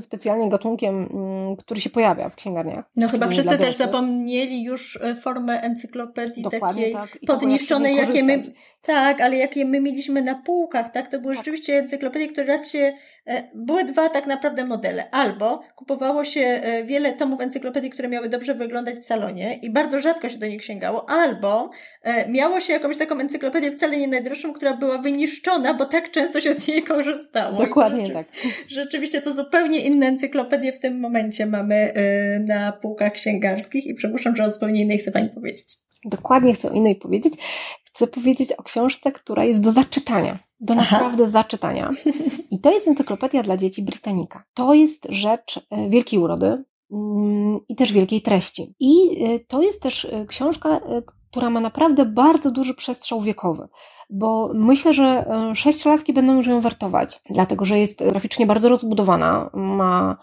specjalnie 0.00 0.48
gatunkiem, 0.48 1.08
mm, 1.12 1.56
który 1.56 1.80
się 1.80 1.90
pojawia 1.90 2.28
w 2.28 2.34
księgarniach. 2.34 2.84
No 2.96 3.08
chyba 3.08 3.28
wszyscy 3.28 3.58
też 3.58 3.76
zapomnieli 3.76 4.64
już 4.64 4.96
y, 4.96 5.14
formę 5.14 5.60
encyklopedii 5.60 6.42
Dokładnie, 6.42 6.82
takiej 6.82 6.92
tak. 6.92 7.18
podniszczonej, 7.26 7.96
jakie 7.96 8.24
my, 8.24 8.40
tak, 8.82 9.20
ale 9.20 9.36
jakie 9.36 9.64
my 9.64 9.80
mieliśmy 9.80 10.22
na 10.22 10.34
półkach, 10.34 10.90
tak? 10.90 11.08
To 11.08 11.20
były 11.20 11.34
tak. 11.34 11.44
rzeczywiście 11.44 11.78
encyklopedie, 11.78 12.28
które 12.28 12.46
raz 12.46 12.70
się, 12.70 12.92
e, 13.26 13.42
były 13.54 13.84
dwa 13.84 14.08
tak 14.08 14.26
naprawdę 14.26 14.64
modele. 14.64 15.10
Albo 15.10 15.60
kupowało 15.76 16.24
się 16.24 16.40
e, 16.40 16.84
wiele 16.84 17.12
tomów 17.12 17.40
encyklopedii, 17.40 17.90
które 17.90 18.08
miały 18.08 18.28
dobrze 18.28 18.54
wyglądać 18.54 18.94
w 18.94 19.04
salonie 19.04 19.58
i 19.62 19.70
bardzo 19.70 20.00
rzadko 20.00 20.28
się 20.28 20.38
do 20.38 20.46
nich 20.46 20.64
sięgało, 20.64 21.10
albo 21.10 21.70
e, 22.02 22.28
miało 22.28 22.60
się 22.60 22.72
jakąś 22.72 22.96
taką 22.96 23.18
encyklopedię 23.18 23.72
wcale 23.72 23.96
nie 23.96 24.08
najdroższą, 24.08 24.52
która 24.52 24.76
była 24.76 24.98
wyniszczona, 24.98 25.74
bo 25.74 25.84
tak 25.84 26.10
często 26.10 26.40
się 26.40 26.51
z 26.54 26.68
niej 26.68 26.82
korzystało. 26.82 27.58
Dokładnie 27.58 28.10
tak. 28.10 28.26
Rzeczywiście 28.68 29.22
to 29.22 29.34
zupełnie 29.34 29.80
inne 29.80 30.06
encyklopedie 30.06 30.72
w 30.72 30.78
tym 30.78 31.00
momencie 31.00 31.46
mamy 31.46 31.92
na 32.46 32.72
półkach 32.72 33.12
księgarskich 33.12 33.86
i 33.86 33.94
przypuszczam, 33.94 34.36
że 34.36 34.44
o 34.44 34.50
zupełnie 34.50 34.82
innej 34.82 34.98
chce 34.98 35.12
Pani 35.12 35.28
powiedzieć. 35.28 35.76
Dokładnie 36.04 36.54
chcę 36.54 36.70
o 36.70 36.74
innej 36.74 36.96
powiedzieć. 36.96 37.32
Chcę 37.84 38.06
powiedzieć 38.06 38.52
o 38.52 38.62
książce, 38.62 39.12
która 39.12 39.44
jest 39.44 39.60
do 39.60 39.72
zaczytania. 39.72 40.38
Do 40.60 40.74
Aha. 40.78 40.96
naprawdę 40.96 41.30
zaczytania. 41.30 41.90
I 42.50 42.60
to 42.60 42.72
jest 42.72 42.88
encyklopedia 42.88 43.42
dla 43.42 43.56
dzieci 43.56 43.82
Britannica. 43.82 44.44
To 44.54 44.74
jest 44.74 45.06
rzecz 45.10 45.60
e, 45.70 45.90
wielkiej 45.90 46.18
urody 46.18 46.64
mm, 46.92 47.60
i 47.68 47.76
też 47.76 47.92
wielkiej 47.92 48.22
treści. 48.22 48.74
I 48.80 49.24
e, 49.24 49.40
to 49.40 49.62
jest 49.62 49.82
też 49.82 50.10
książka, 50.28 50.80
która 51.32 51.50
ma 51.50 51.60
naprawdę 51.60 52.04
bardzo 52.04 52.50
duży 52.50 52.74
przestrzał 52.74 53.20
wiekowy 53.20 53.68
bo 54.14 54.50
myślę, 54.54 54.92
że 54.92 55.26
sześciolatki 55.54 56.12
będą 56.12 56.36
już 56.36 56.46
ją 56.46 56.60
wertować, 56.60 57.20
dlatego 57.30 57.64
że 57.64 57.78
jest 57.78 58.04
graficznie 58.08 58.46
bardzo 58.46 58.68
rozbudowana, 58.68 59.50
ma 59.54 60.16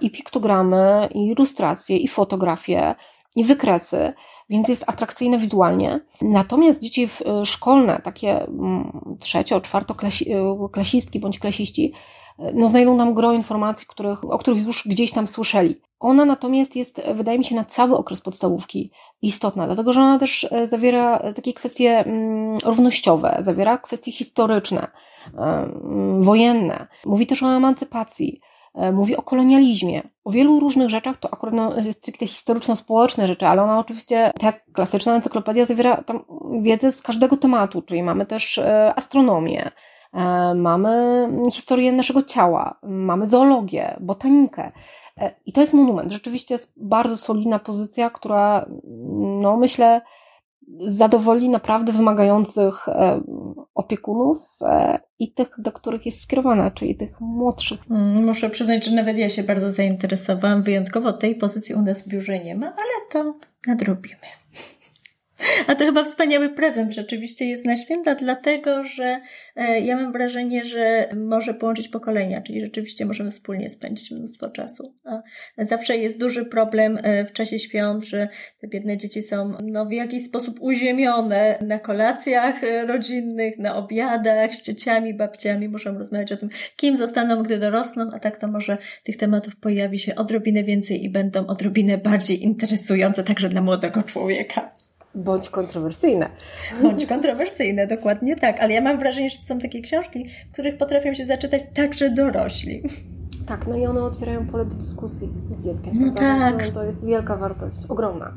i 0.00 0.10
piktogramy, 0.10 1.08
i 1.14 1.26
ilustracje, 1.26 1.96
i 1.96 2.08
fotografie, 2.08 2.94
i 3.36 3.44
wykresy, 3.44 4.12
więc 4.50 4.68
jest 4.68 4.84
atrakcyjne 4.86 5.38
wizualnie. 5.38 6.00
Natomiast 6.22 6.82
dzieci 6.82 7.08
e, 7.26 7.46
szkolne, 7.46 8.00
takie 8.04 8.46
mm, 8.46 9.16
trzecio, 9.20 9.60
czwartoklasistki 9.60 11.20
bądź 11.20 11.38
klasiści, 11.38 11.92
e, 11.92 12.21
no 12.54 12.68
znajdą 12.68 12.98
tam 12.98 13.14
gro 13.14 13.32
informacji, 13.32 13.86
których, 13.86 14.24
o 14.24 14.38
których 14.38 14.66
już 14.66 14.88
gdzieś 14.88 15.12
tam 15.12 15.26
słyszeli. 15.26 15.80
Ona 16.00 16.24
natomiast 16.24 16.76
jest, 16.76 17.02
wydaje 17.14 17.38
mi 17.38 17.44
się, 17.44 17.54
na 17.54 17.64
cały 17.64 17.96
okres 17.96 18.20
podstawówki 18.20 18.90
istotna, 19.22 19.66
dlatego 19.66 19.92
że 19.92 20.00
ona 20.00 20.18
też 20.18 20.46
e, 20.50 20.66
zawiera 20.66 21.32
takie 21.34 21.52
kwestie 21.52 21.98
mm, 21.98 22.56
równościowe, 22.64 23.36
zawiera 23.40 23.78
kwestie 23.78 24.12
historyczne, 24.12 24.86
mm, 25.38 26.22
wojenne. 26.22 26.86
Mówi 27.06 27.26
też 27.26 27.42
o 27.42 27.56
emancypacji, 27.56 28.40
E, 28.74 28.92
mówi 28.92 29.16
o 29.16 29.22
kolonializmie, 29.22 30.02
o 30.24 30.30
wielu 30.30 30.60
różnych 30.60 30.90
rzeczach, 30.90 31.16
to 31.16 31.34
akurat 31.34 31.54
no, 31.54 31.72
stricte 31.92 32.26
historyczno-społeczne 32.26 33.26
rzeczy, 33.26 33.46
ale 33.46 33.62
ona 33.62 33.78
oczywiście, 33.78 34.32
tak 34.40 34.64
klasyczna 34.72 35.14
encyklopedia, 35.14 35.64
zawiera 35.64 36.02
tam 36.02 36.24
wiedzę 36.60 36.92
z 36.92 37.02
każdego 37.02 37.36
tematu, 37.36 37.82
czyli 37.82 38.02
mamy 38.02 38.26
też 38.26 38.58
e, 38.58 38.94
astronomię, 38.96 39.64
e, 39.66 39.70
mamy 40.54 41.28
historię 41.52 41.92
naszego 41.92 42.22
ciała, 42.22 42.78
mamy 42.82 43.26
zoologię, 43.26 43.96
botanikę. 44.00 44.72
I 45.46 45.52
to 45.52 45.60
jest 45.60 45.72
monument. 45.72 46.12
Rzeczywiście 46.12 46.54
jest 46.54 46.72
bardzo 46.76 47.16
solidna 47.16 47.58
pozycja, 47.58 48.10
która, 48.10 48.66
no 49.40 49.56
myślę, 49.56 50.00
zadowoli 50.80 51.48
naprawdę 51.48 51.92
wymagających 51.92 52.88
e, 52.88 53.20
opiekunów 53.74 54.38
e, 54.62 54.98
i 55.18 55.32
tych, 55.32 55.48
do 55.58 55.72
których 55.72 56.06
jest 56.06 56.22
skierowana, 56.22 56.70
czyli 56.70 56.96
tych 56.96 57.20
młodszych. 57.20 57.80
Mm, 57.90 58.24
muszę 58.26 58.50
przyznać, 58.50 58.84
że 58.84 58.94
nawet 58.94 59.18
ja 59.18 59.30
się 59.30 59.42
bardzo 59.42 59.70
zainteresowałam. 59.70 60.62
Wyjątkowo 60.62 61.12
tej 61.12 61.34
pozycji 61.34 61.74
u 61.74 61.82
nas 61.82 62.02
w 62.02 62.08
biurze 62.08 62.38
nie 62.38 62.56
ma, 62.56 62.66
ale 62.66 63.08
to 63.10 63.34
nadrobimy. 63.66 64.16
A 65.66 65.74
to 65.74 65.84
chyba 65.84 66.04
wspaniały 66.04 66.48
prezent 66.48 66.92
rzeczywiście 66.92 67.44
jest 67.44 67.66
na 67.66 67.76
święta, 67.76 68.14
dlatego 68.14 68.84
że 68.84 69.20
e, 69.56 69.80
ja 69.80 69.96
mam 69.96 70.12
wrażenie, 70.12 70.64
że 70.64 71.08
może 71.16 71.54
połączyć 71.54 71.88
pokolenia, 71.88 72.40
czyli 72.40 72.60
rzeczywiście 72.60 73.06
możemy 73.06 73.30
wspólnie 73.30 73.70
spędzić 73.70 74.10
mnóstwo 74.10 74.50
czasu. 74.50 74.94
A 75.04 75.22
zawsze 75.64 75.96
jest 75.96 76.18
duży 76.18 76.44
problem 76.44 76.98
e, 77.02 77.24
w 77.24 77.32
czasie 77.32 77.58
świąt, 77.58 78.04
że 78.04 78.28
te 78.60 78.68
biedne 78.68 78.96
dzieci 78.96 79.22
są 79.22 79.52
no, 79.62 79.86
w 79.86 79.92
jakiś 79.92 80.24
sposób 80.24 80.60
uziemione 80.60 81.58
na 81.60 81.78
kolacjach 81.78 82.64
e, 82.64 82.86
rodzinnych, 82.86 83.58
na 83.58 83.76
obiadach 83.76 84.54
z 84.54 84.62
ciociami, 84.62 85.14
babciami. 85.14 85.68
Muszą 85.68 85.98
rozmawiać 85.98 86.32
o 86.32 86.36
tym, 86.36 86.48
kim 86.76 86.96
zostaną, 86.96 87.42
gdy 87.42 87.58
dorosną, 87.58 88.10
a 88.12 88.18
tak 88.18 88.36
to 88.36 88.48
może 88.48 88.78
tych 89.04 89.16
tematów 89.16 89.56
pojawi 89.56 89.98
się 89.98 90.14
odrobinę 90.14 90.64
więcej 90.64 91.04
i 91.04 91.10
będą 91.10 91.46
odrobinę 91.46 91.98
bardziej 91.98 92.44
interesujące 92.44 93.22
także 93.22 93.48
dla 93.48 93.60
młodego 93.60 94.02
człowieka. 94.02 94.81
Bądź 95.14 95.50
kontrowersyjne. 95.50 96.28
Bądź 96.82 97.06
kontrowersyjne, 97.06 97.86
dokładnie 97.86 98.36
tak. 98.36 98.60
Ale 98.60 98.74
ja 98.74 98.80
mam 98.80 98.98
wrażenie, 98.98 99.30
że 99.30 99.36
to 99.36 99.42
są 99.42 99.58
takie 99.58 99.80
książki, 99.80 100.26
w 100.48 100.52
których 100.52 100.78
potrafią 100.78 101.14
się 101.14 101.26
zaczytać 101.26 101.62
także 101.74 102.10
dorośli. 102.10 102.82
Tak, 103.46 103.66
no 103.66 103.76
i 103.76 103.86
one 103.86 104.02
otwierają 104.02 104.46
pole 104.46 104.64
do 104.64 104.74
dyskusji 104.74 105.28
z 105.52 105.64
dzieckiem. 105.64 105.92
No 106.00 106.12
tak. 106.12 106.66
No, 106.66 106.72
to 106.72 106.84
jest 106.84 107.06
wielka 107.06 107.36
wartość, 107.36 107.78
ogromna. 107.88 108.34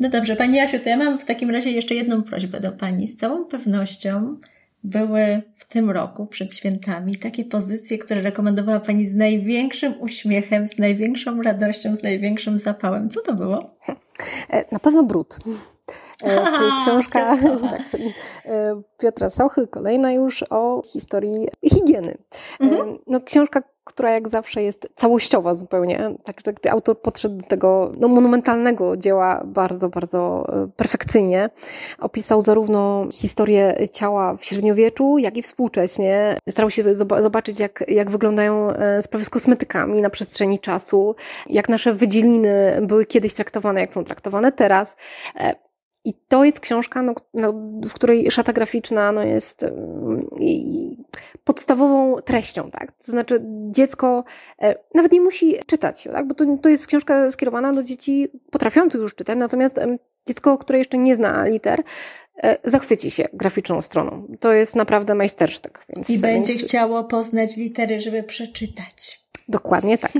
No 0.00 0.08
dobrze, 0.08 0.36
Pani 0.36 0.56
Jasiu, 0.56 0.78
to 0.78 0.88
ja 0.88 0.96
mam 0.96 1.18
w 1.18 1.24
takim 1.24 1.50
razie 1.50 1.70
jeszcze 1.70 1.94
jedną 1.94 2.22
prośbę 2.22 2.60
do 2.60 2.72
Pani. 2.72 3.08
Z 3.08 3.16
całą 3.16 3.44
pewnością 3.44 4.36
były 4.84 5.42
w 5.54 5.68
tym 5.68 5.90
roku 5.90 6.26
przed 6.26 6.56
świętami 6.56 7.16
takie 7.16 7.44
pozycje, 7.44 7.98
które 7.98 8.22
rekomendowała 8.22 8.80
Pani 8.80 9.06
z 9.06 9.14
największym 9.14 9.94
uśmiechem, 10.00 10.68
z 10.68 10.78
największą 10.78 11.42
radością, 11.42 11.94
z 11.94 12.02
największym 12.02 12.58
zapałem. 12.58 13.10
Co 13.10 13.20
to 13.20 13.34
było? 13.34 13.76
E, 14.50 14.64
na 14.72 14.78
pewno 14.78 15.02
brud. 15.02 15.38
E, 16.22 16.42
książka 16.82 17.36
tak, 17.70 17.82
e, 18.44 18.82
Piotra 18.98 19.30
Sochy, 19.30 19.66
kolejna 19.66 20.12
już 20.12 20.44
o 20.50 20.82
historii 20.86 21.48
higieny. 21.74 22.18
Mhm. 22.60 22.98
No, 23.06 23.20
książka, 23.20 23.62
która 23.84 24.10
jak 24.10 24.28
zawsze 24.28 24.62
jest 24.62 24.88
całościowa 24.94 25.54
zupełnie. 25.54 26.14
Tak, 26.24 26.42
tak 26.42 26.66
autor 26.70 27.00
podszedł 27.00 27.36
do 27.36 27.46
tego 27.46 27.92
no, 27.98 28.08
monumentalnego 28.08 28.96
dzieła 28.96 29.42
bardzo, 29.46 29.88
bardzo 29.88 30.46
perfekcyjnie. 30.76 31.50
Opisał 31.98 32.40
zarówno 32.40 33.06
historię 33.12 33.76
ciała 33.92 34.36
w 34.36 34.44
średniowieczu, 34.44 35.18
jak 35.18 35.36
i 35.36 35.42
współcześnie. 35.42 36.38
Starał 36.50 36.70
się 36.70 36.96
zobaczyć, 36.96 37.60
jak, 37.60 37.84
jak 37.88 38.10
wyglądają 38.10 38.68
sprawy 39.02 39.24
z 39.24 39.30
kosmetykami 39.30 40.00
na 40.00 40.10
przestrzeni 40.10 40.58
czasu, 40.58 41.14
jak 41.46 41.68
nasze 41.68 41.92
wydzieliny 41.92 42.78
były 42.82 43.06
kiedyś 43.06 43.34
traktowane, 43.34 43.80
jak 43.80 43.92
są 43.92 44.04
traktowane 44.04 44.52
teraz. 44.52 44.96
I 46.04 46.14
to 46.28 46.44
jest 46.44 46.60
książka, 46.60 47.02
no, 47.02 47.14
no, 47.34 47.52
w 47.88 47.92
której 47.94 48.30
szata 48.30 48.52
graficzna 48.52 49.12
no, 49.12 49.22
jest 49.22 49.62
um, 49.62 50.20
podstawową 51.44 52.16
treścią, 52.20 52.70
tak? 52.70 52.92
To 52.92 53.12
znaczy 53.12 53.40
dziecko 53.70 54.24
e, 54.62 54.74
nawet 54.94 55.12
nie 55.12 55.20
musi 55.20 55.54
czytać, 55.66 56.04
tak? 56.12 56.28
Bo 56.28 56.34
to, 56.34 56.56
to 56.62 56.68
jest 56.68 56.86
książka 56.86 57.30
skierowana 57.30 57.72
do 57.72 57.82
dzieci 57.82 58.28
potrafiących 58.50 59.00
już 59.00 59.14
czytać, 59.14 59.38
natomiast 59.38 59.78
e, 59.78 59.98
dziecko, 60.26 60.58
które 60.58 60.78
jeszcze 60.78 60.98
nie 60.98 61.16
zna 61.16 61.44
liter, 61.44 61.82
e, 62.42 62.56
zachwyci 62.70 63.10
się 63.10 63.28
graficzną 63.32 63.82
stroną. 63.82 64.36
To 64.40 64.52
jest 64.52 64.76
naprawdę 64.76 65.14
majstersztyk. 65.14 65.86
Więc, 65.88 66.10
I 66.10 66.18
będzie 66.18 66.54
więc... 66.54 66.64
chciało 66.64 67.04
poznać 67.04 67.56
litery, 67.56 68.00
żeby 68.00 68.22
przeczytać. 68.22 69.24
Dokładnie 69.48 69.98
tak. 69.98 70.12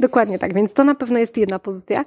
Dokładnie 0.00 0.38
tak. 0.38 0.54
Więc 0.54 0.72
to 0.72 0.84
na 0.84 0.94
pewno 0.94 1.18
jest 1.18 1.36
jedna 1.36 1.58
pozycja. 1.58 2.04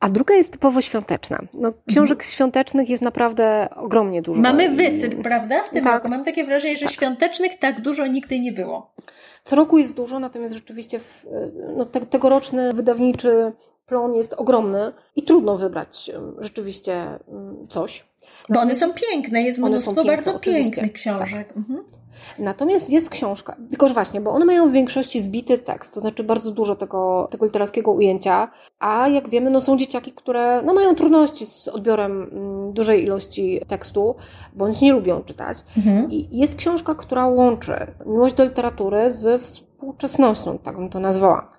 A 0.00 0.08
druga 0.08 0.34
jest 0.34 0.52
typowo 0.52 0.80
świąteczna. 0.80 1.38
No, 1.54 1.72
książek 1.88 2.18
mhm. 2.18 2.32
świątecznych 2.32 2.88
jest 2.88 3.02
naprawdę 3.02 3.68
ogromnie 3.76 4.22
dużo. 4.22 4.42
Mamy 4.42 4.68
wysyp, 4.68 5.22
prawda? 5.22 5.62
W 5.62 5.70
tym 5.70 5.84
tak. 5.84 5.94
roku. 5.94 6.08
Mam 6.08 6.24
takie 6.24 6.44
wrażenie, 6.44 6.76
że 6.76 6.86
tak. 6.86 6.94
świątecznych 6.94 7.58
tak 7.58 7.80
dużo 7.80 8.06
nigdy 8.06 8.40
nie 8.40 8.52
było. 8.52 8.94
Co 9.44 9.56
roku 9.56 9.78
jest 9.78 9.94
dużo, 9.94 10.18
natomiast 10.18 10.54
rzeczywiście 10.54 10.98
w, 10.98 11.26
no, 11.76 11.84
te, 11.84 12.00
tegoroczny 12.00 12.72
wydawniczy 12.72 13.52
plon 13.86 14.14
jest 14.14 14.34
ogromny 14.34 14.92
i 15.16 15.22
trudno 15.22 15.56
wybrać 15.56 16.10
rzeczywiście 16.38 17.06
coś. 17.68 18.04
Bo 18.48 18.60
one 18.60 18.76
są 18.76 18.86
piękne, 18.94 19.42
jest 19.42 19.58
mnóstwo 19.58 19.94
piękne, 19.94 20.16
bardzo 20.16 20.34
oczywiście. 20.34 20.70
pięknych 20.70 20.92
książek. 20.92 21.48
Tak. 21.48 21.56
Mhm. 21.56 21.84
Natomiast 22.38 22.90
jest 22.90 23.10
książka, 23.10 23.56
tylko 23.70 23.88
że 23.88 23.94
właśnie, 23.94 24.20
bo 24.20 24.30
one 24.30 24.44
mają 24.44 24.68
w 24.68 24.72
większości 24.72 25.20
zbity 25.20 25.58
tekst, 25.58 25.94
to 25.94 26.00
znaczy 26.00 26.24
bardzo 26.24 26.50
dużo 26.50 26.76
tego, 26.76 27.28
tego 27.30 27.46
literackiego 27.46 27.92
ujęcia, 27.92 28.48
a 28.78 29.08
jak 29.08 29.28
wiemy, 29.28 29.50
no 29.50 29.60
są 29.60 29.76
dzieciaki, 29.76 30.12
które 30.12 30.62
no, 30.62 30.74
mają 30.74 30.94
trudności 30.94 31.46
z 31.46 31.68
odbiorem 31.68 32.22
mm, 32.22 32.72
dużej 32.72 33.04
ilości 33.04 33.60
tekstu, 33.68 34.14
bądź 34.54 34.80
nie 34.80 34.92
lubią 34.92 35.20
czytać. 35.20 35.58
Mhm. 35.76 36.10
I 36.10 36.38
jest 36.38 36.56
książka, 36.56 36.94
która 36.94 37.26
łączy 37.26 37.74
miłość 38.06 38.34
do 38.34 38.44
literatury 38.44 39.10
z 39.10 39.42
współczesnością, 39.42 40.58
tak 40.58 40.76
bym 40.76 40.88
to 40.88 41.00
nazwała. 41.00 41.50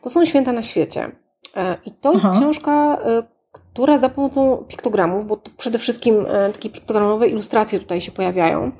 To 0.00 0.10
są 0.10 0.24
Święta 0.24 0.52
na 0.52 0.62
świecie. 0.62 1.12
E, 1.56 1.76
I 1.86 1.92
to 1.92 2.12
jest 2.12 2.24
Aha. 2.24 2.34
książka, 2.38 2.98
e, 3.04 3.22
która 3.52 3.98
za 3.98 4.08
pomocą 4.08 4.56
piktogramów, 4.68 5.26
bo 5.26 5.36
przede 5.56 5.78
wszystkim 5.78 6.26
e, 6.28 6.52
takie 6.52 6.70
piktogramowe 6.70 7.28
ilustracje 7.28 7.80
tutaj 7.80 8.00
się 8.00 8.12
pojawiają, 8.12 8.72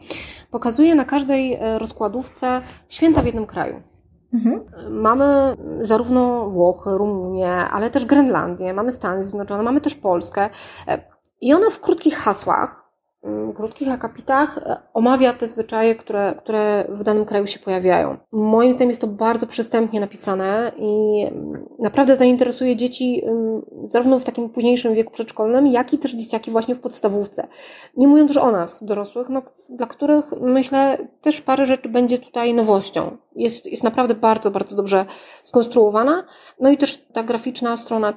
pokazuje 0.54 0.94
na 0.94 1.04
każdej 1.04 1.54
e, 1.54 1.78
rozkładówce 1.78 2.60
święta 2.88 3.22
w 3.22 3.26
jednym 3.26 3.46
kraju. 3.46 3.82
Mhm. 4.34 4.60
Mamy 4.90 5.56
zarówno 5.80 6.50
Włochy, 6.50 6.90
Rumunię, 6.98 7.50
ale 7.50 7.90
też 7.90 8.04
Grenlandię, 8.06 8.72
mamy 8.72 8.92
Stany 8.92 9.24
Zjednoczone, 9.24 9.62
mamy 9.62 9.80
też 9.80 9.94
Polskę. 9.94 10.48
E, 10.88 10.98
I 11.40 11.54
ona 11.54 11.70
w 11.70 11.80
krótkich 11.80 12.16
hasłach 12.16 12.84
Mm, 13.24 13.52
krótkich 13.52 13.92
akapitach 13.92 14.58
e, 14.58 14.76
omawia 14.94 15.32
te 15.32 15.46
zwyczaje, 15.48 15.94
które, 15.94 16.34
które 16.38 16.84
w 16.88 17.02
danym 17.02 17.24
kraju 17.24 17.46
się 17.46 17.58
pojawiają. 17.58 18.16
Moim 18.32 18.72
zdaniem 18.72 18.88
jest 18.88 19.00
to 19.00 19.06
bardzo 19.06 19.46
przystępnie 19.46 20.00
napisane 20.00 20.72
i 20.78 21.24
mm, 21.26 21.66
naprawdę 21.78 22.16
zainteresuje 22.16 22.76
dzieci 22.76 23.24
mm, 23.24 23.62
zarówno 23.88 24.18
w 24.18 24.24
takim 24.24 24.50
późniejszym 24.50 24.94
wieku 24.94 25.12
przedszkolnym, 25.12 25.66
jak 25.66 25.92
i 25.92 25.98
też 25.98 26.12
dzieciaki 26.12 26.50
właśnie 26.50 26.74
w 26.74 26.80
podstawówce. 26.80 27.46
Nie 27.96 28.08
mówiąc 28.08 28.28
już 28.28 28.36
o 28.36 28.50
nas, 28.50 28.84
dorosłych, 28.84 29.28
no, 29.28 29.42
dla 29.68 29.86
których 29.86 30.32
myślę 30.40 30.98
też 31.20 31.40
parę 31.40 31.66
rzeczy 31.66 31.88
będzie 31.88 32.18
tutaj 32.18 32.54
nowością. 32.54 33.16
Jest, 33.36 33.66
jest 33.66 33.84
naprawdę 33.84 34.14
bardzo, 34.14 34.50
bardzo 34.50 34.76
dobrze 34.76 35.06
skonstruowana. 35.42 36.24
No 36.60 36.70
i 36.70 36.78
też 36.78 37.06
ta 37.12 37.22
graficzna 37.22 37.76
strona 37.76 38.14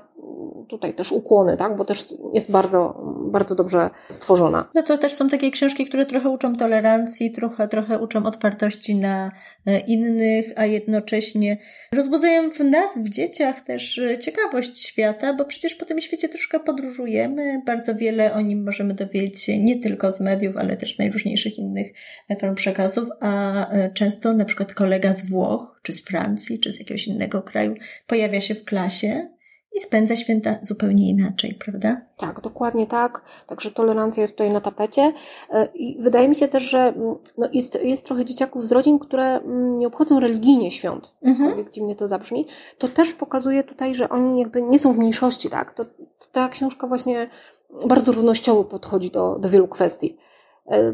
tutaj 0.68 0.94
też 0.94 1.12
ukłony, 1.12 1.58
tak? 1.58 1.78
bo 1.78 1.86
też 1.86 2.14
jest 2.34 2.52
bardzo, 2.52 3.04
bardzo 3.32 3.56
dobrze 3.56 3.90
stworzona. 4.10 4.70
No 4.76 4.84
to 4.84 4.98
też 4.98 5.14
są 5.14 5.30
takie 5.30 5.52
książki, 5.52 5.86
które 5.86 6.06
trochę 6.06 6.30
uczą 6.30 6.56
tolerancji, 6.56 7.32
trochę, 7.32 7.68
trochę 7.68 8.00
uczą 8.00 8.26
otwartości 8.26 8.96
na 8.96 9.32
e, 9.66 9.80
innych, 9.80 10.46
a 10.56 10.66
jednocześnie 10.66 11.58
rozbudzają 11.92 12.52
w 12.52 12.60
nas, 12.60 12.98
w 12.98 13.10
dzieciach 13.10 13.62
też 13.62 13.98
e, 13.98 14.18
ciekawość 14.18 14.80
świata, 14.84 15.34
bo 15.34 15.46
przecież 15.46 15.76
po 15.76 15.86
tym 15.86 16.02
świecie 16.02 16.30
troszkę 16.30 16.60
podróżujemy, 16.60 17.62
bardzo 17.66 17.96
wiele 17.96 18.34
o 18.34 18.42
nim 18.42 18.66
możemy 18.66 18.94
dowiedzieć 18.94 19.44
się 19.44 19.58
nie 19.58 19.80
tylko 19.80 20.12
z 20.12 20.20
mediów, 20.20 20.58
ale 20.58 20.78
też 20.78 20.96
z 20.96 21.00
najróżniejszych 21.00 21.58
innych 21.58 21.94
form 22.40 22.56
przekazów, 22.56 23.10
a 23.20 23.70
e, 23.70 23.92
często 23.94 24.34
na 24.34 24.46
przykład 24.46 24.74
kolega 24.74 25.14
z 25.14 25.30
Włoch, 25.30 25.80
czy 25.84 25.94
z 25.94 26.06
Francji, 26.06 26.60
czy 26.60 26.74
z 26.74 26.80
jakiegoś 26.80 27.08
innego 27.08 27.42
kraju 27.42 27.76
pojawia 28.08 28.42
się 28.42 28.56
w 28.56 28.64
klasie 28.64 29.37
i 29.76 29.80
spędza 29.80 30.16
święta 30.16 30.56
zupełnie 30.62 31.10
inaczej, 31.10 31.58
prawda? 31.66 32.02
Tak, 32.18 32.42
dokładnie 32.42 32.88
tak. 32.88 33.22
Także 33.48 33.72
tolerancja 33.72 34.22
jest 34.22 34.34
tutaj 34.34 34.52
na 34.52 34.62
tapecie. 34.62 35.14
E, 35.50 35.68
I 35.76 35.98
wydaje 36.00 36.30
mi 36.30 36.36
się 36.36 36.48
też, 36.48 36.64
że 36.64 36.80
mm, 36.80 37.16
no 37.38 37.50
jest, 37.54 37.84
jest 37.84 38.06
trochę 38.06 38.26
dzieciaków 38.26 38.68
z 38.68 38.72
rodzin, 38.72 39.00
które 39.00 39.26
mm, 39.26 39.80
nie 39.80 39.88
obchodzą 39.88 40.20
religijnie 40.20 40.72
świąt, 40.72 41.14
mhm. 41.22 41.58
jak 41.58 41.70
dziwnie 41.70 41.96
to 41.96 42.08
zabrzmi. 42.08 42.48
To 42.78 42.88
też 42.88 43.14
pokazuje 43.14 43.64
tutaj, 43.64 43.96
że 43.96 44.10
oni 44.10 44.40
jakby 44.40 44.62
nie 44.62 44.80
są 44.80 44.94
w 44.94 44.98
mniejszości, 44.98 45.50
tak? 45.50 45.74
To, 45.74 45.86
ta 46.32 46.50
książka 46.50 46.88
właśnie 46.88 47.30
bardzo 47.88 48.12
równościowo 48.12 48.64
podchodzi 48.64 49.12
do, 49.12 49.40
do 49.40 49.50
wielu 49.50 49.68
kwestii. 49.68 50.18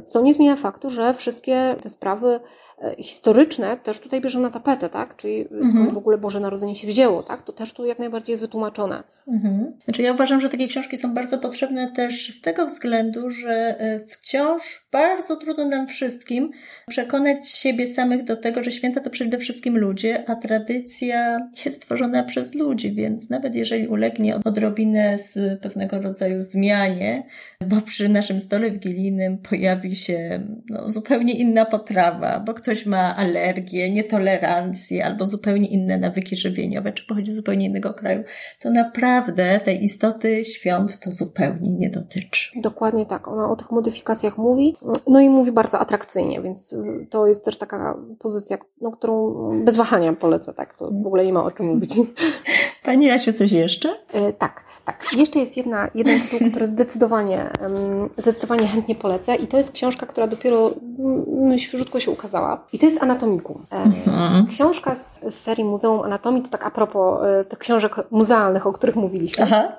Co 0.06 0.22
nie 0.22 0.34
zmienia 0.34 0.56
faktu, 0.56 0.90
że 0.90 1.14
wszystkie 1.14 1.76
te 1.82 1.90
sprawy 1.90 2.40
e, 2.82 2.96
historyczne 3.04 3.78
też 3.78 4.00
tutaj 4.00 4.22
bierze 4.22 4.40
na 4.40 4.50
tapetę, 4.50 4.90
tak? 4.90 5.16
Czyli 5.16 5.46
skąd 5.48 5.64
mhm. 5.64 5.92
w 5.94 5.98
ogóle 5.98 6.18
Boże 6.18 6.40
Narodzenie 6.40 6.76
się 6.76 6.88
wzięło, 6.88 7.24
tak? 7.24 7.42
To 7.42 7.54
też 7.54 7.74
tu 7.74 7.86
jak 7.86 8.00
najbardziej 8.00 8.34
jest 8.34 8.42
wytłumaczone. 8.42 9.04
Mhm. 9.28 9.74
Znaczy 9.86 10.02
ja 10.02 10.14
uważam, 10.14 10.42
że 10.42 10.50
takie 10.50 10.68
książki 10.68 10.98
są 10.98 11.14
bardzo 11.14 11.38
potrzebne 11.38 11.92
też 11.92 12.30
z 12.30 12.42
tego 12.42 12.66
względu, 12.66 13.30
że 13.30 13.80
e, 13.80 14.00
wciąż 14.08 14.88
bardzo 14.92 15.36
trudno 15.36 15.66
nam 15.66 15.88
wszystkim 15.88 16.52
przekonać 16.88 17.50
siebie 17.50 17.88
samych 17.88 18.24
do 18.24 18.38
tego, 18.38 18.64
że 18.64 18.72
święta 18.72 19.02
to 19.02 19.10
przede 19.10 19.38
wszystkim 19.38 19.78
ludzie, 19.78 20.30
a 20.30 20.36
tradycja 20.36 21.50
jest 21.66 21.82
tworzona 21.82 22.24
przez 22.24 22.56
ludzi, 22.56 22.94
więc 22.94 23.30
nawet 23.30 23.56
jeżeli 23.56 23.88
ulegnie 23.88 24.36
odrobinę 24.46 25.18
z 25.18 25.62
pewnego 25.62 26.02
rodzaju 26.02 26.44
zmianie, 26.44 27.24
bo 27.68 27.82
przy 27.82 28.10
naszym 28.10 28.40
stole 28.40 28.72
wigilijnym 28.72 29.38
pojawi 29.38 29.63
się 29.94 30.48
no, 30.70 30.92
zupełnie 30.92 31.34
inna 31.34 31.66
potrawa, 31.66 32.40
bo 32.40 32.54
ktoś 32.54 32.86
ma 32.86 33.16
alergię, 33.16 33.90
nietolerancję 33.90 35.06
albo 35.06 35.28
zupełnie 35.28 35.68
inne 35.68 35.98
nawyki 35.98 36.36
żywieniowe, 36.36 36.92
czy 36.92 37.08
pochodzi 37.08 37.32
z 37.32 37.36
zupełnie 37.36 37.66
innego 37.66 37.94
kraju, 37.94 38.24
to 38.60 38.72
naprawdę 38.72 39.60
tej 39.60 39.84
istoty 39.84 40.46
świąt 40.46 41.00
to 41.00 41.12
zupełnie 41.12 41.76
nie 41.76 41.90
dotyczy. 41.90 42.50
Dokładnie 42.62 43.06
tak. 43.06 43.28
Ona 43.28 43.52
o 43.52 43.56
tych 43.56 43.72
modyfikacjach 43.72 44.38
mówi, 44.38 44.76
no 45.08 45.20
i 45.20 45.30
mówi 45.30 45.52
bardzo 45.52 45.80
atrakcyjnie, 45.80 46.42
więc 46.42 46.76
to 47.10 47.28
jest 47.28 47.46
też 47.46 47.58
taka 47.58 47.98
pozycja, 48.20 48.58
no, 48.82 48.92
którą 48.92 49.34
bez 49.66 49.78
wahania 49.78 50.14
polecę, 50.14 50.54
tak? 50.54 50.78
To 50.78 50.86
w 50.86 51.08
ogóle 51.08 51.26
nie 51.26 51.34
ma 51.34 51.44
o 51.44 51.52
czym 51.52 51.66
mówić. 51.66 51.96
Pani 52.86 53.06
Jasiu, 53.06 53.34
coś 53.34 53.52
jeszcze? 53.52 53.90
E, 54.14 54.34
tak, 54.34 54.64
tak. 54.86 54.93
Jeszcze 55.18 55.40
jest 55.40 55.58
jedna, 55.58 55.90
jeden 55.96 56.22
tytuł, 56.22 56.40
który 56.50 56.68
zdecydowanie, 56.68 57.50
zdecydowanie 58.18 58.68
chętnie 58.68 58.96
polecę 58.96 59.36
i 59.36 59.48
to 59.48 59.58
jest 59.58 59.72
książka, 59.72 60.06
która 60.06 60.28
dopiero 60.28 60.72
mm, 61.00 61.60
świeżutko 61.60 62.00
się 62.00 62.12
ukazała. 62.12 62.64
I 62.74 62.80
to 62.80 62.86
jest 62.86 63.04
Anatomikum. 63.04 63.66
Mhm. 63.72 64.48
Książka 64.48 64.96
z, 64.96 65.20
z, 65.22 65.34
serii 65.34 65.66
Muzeum 65.66 66.02
Anatomii, 66.02 66.42
to 66.42 66.50
tak 66.50 66.66
a 66.66 66.72
propos 66.72 67.22
e, 67.24 67.46
tych 67.46 67.60
książek 67.60 67.96
muzealnych, 68.12 68.68
o 68.68 68.74
których 68.74 68.96
mówiliśmy, 68.96 69.44
Aha. 69.44 69.72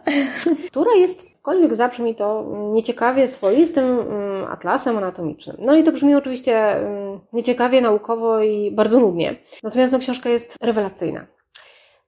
która 0.71 0.95
jest 0.95 1.35
Aczkolwiek 1.45 1.75
zabrzmi 1.75 2.15
to 2.15 2.45
nieciekawie 2.73 3.29
swoistym 3.29 3.85
mm, 3.85 4.45
atlasem 4.51 4.99
anatomicznym. 4.99 5.57
No 5.59 5.77
i 5.77 5.83
to 5.83 5.93
brzmi 5.93 6.15
oczywiście 6.15 6.77
mm, 6.77 7.21
nieciekawie, 7.33 7.81
naukowo 7.81 8.41
i 8.43 8.71
bardzo 8.71 9.01
nudnie. 9.01 9.37
Natomiast 9.63 9.93
no, 9.93 9.99
książka 9.99 10.29
jest 10.29 10.57
rewelacyjna. 10.61 11.27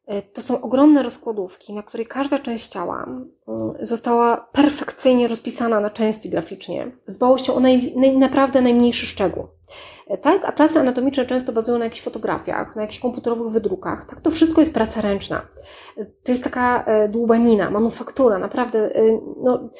E, 0.07 0.23
to 0.23 0.43
są 0.43 0.61
ogromne 0.61 1.03
rozkładówki, 1.03 1.73
na 1.73 1.83
której 1.83 2.07
każda 2.07 2.39
część 2.39 2.69
ciała 2.69 3.07
mm, 3.49 3.73
została 3.81 4.37
perfekcyjnie 4.53 5.29
rozpisana 5.29 5.81
na 5.81 5.91
części 5.91 6.31
graficznie, 6.31 6.91
z 7.07 7.17
dbałością 7.17 7.55
o 7.55 7.61
naj, 7.61 7.93
naj, 7.97 8.17
naprawdę 8.17 8.63
najmniejszy 8.63 9.07
szczegół. 9.07 9.47
E, 10.09 10.19
tak, 10.19 10.45
atlasy 10.45 10.81
anatomiczne 10.81 11.27
często 11.27 11.53
bazują 11.53 11.79
na 11.79 11.85
jakichś 11.85 12.03
fotografiach, 12.03 12.77
na 12.77 12.83
jakichś 12.83 13.01
komputerowych 13.01 13.53
wydrukach. 13.53 14.07
Tak, 14.07 14.21
to 14.21 14.31
wszystko 14.31 14.61
jest 14.61 14.75
praca 14.75 15.01
ręczna. 15.01 15.43
E, 15.97 16.05
to 16.05 16.33
jest 16.33 16.45
taka 16.45 16.85
dłubanina, 17.09 17.71
manufaktura, 17.71 18.39
naprawdę, 18.39 18.91
no, 19.43 19.71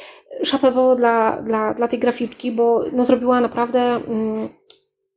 szapę 0.43 0.97
dla, 0.97 1.43
dla, 1.43 1.75
dla 1.75 1.89
tej 1.89 1.99
graficzki, 1.99 2.53
bo 2.53 2.85
no, 2.93 3.05
zrobiła 3.05 3.41
naprawdę 3.41 3.81
mm, 3.81 4.49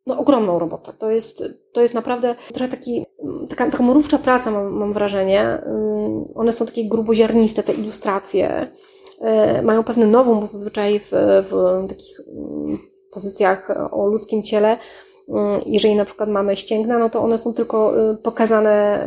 no, 0.09 0.17
ogromną 0.17 0.59
robotę. 0.59 0.93
To 0.99 1.11
jest, 1.11 1.43
to 1.71 1.81
jest 1.81 1.93
naprawdę 1.93 2.35
trochę 2.53 2.71
taki, 2.71 3.05
taka, 3.49 3.71
taka 3.71 3.83
mrówcza 3.83 4.17
praca, 4.17 4.51
mam, 4.51 4.73
mam 4.73 4.93
wrażenie. 4.93 5.61
One 6.35 6.53
są 6.53 6.65
takie 6.65 6.85
gruboziarniste, 6.85 7.63
te 7.63 7.73
ilustracje. 7.73 8.67
E, 9.21 9.61
mają 9.61 9.83
pewne 9.83 10.07
nową, 10.07 10.39
bo 10.39 10.47
zazwyczaj 10.47 10.99
w, 10.99 11.11
w 11.49 11.85
takich 11.89 12.21
pozycjach 13.11 13.71
o 13.91 14.07
ludzkim 14.07 14.43
ciele, 14.43 14.77
jeżeli 15.65 15.95
na 15.95 16.05
przykład 16.05 16.29
mamy 16.29 16.55
ścięgna, 16.55 16.99
no 16.99 17.09
to 17.09 17.21
one 17.21 17.37
są 17.37 17.53
tylko 17.53 18.11
y, 18.11 18.17
pokazane, 18.17 19.05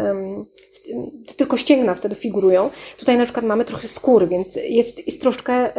tylko 1.36 1.56
ścięgna 1.56 1.94
wtedy 1.94 2.14
figurują. 2.14 2.70
Tutaj 2.98 3.16
na 3.16 3.24
przykład 3.24 3.46
mamy 3.46 3.64
trochę 3.64 3.88
skóry, 3.88 4.26
więc 4.26 4.56
jest, 4.56 5.06
jest 5.06 5.20
troszkę 5.20 5.72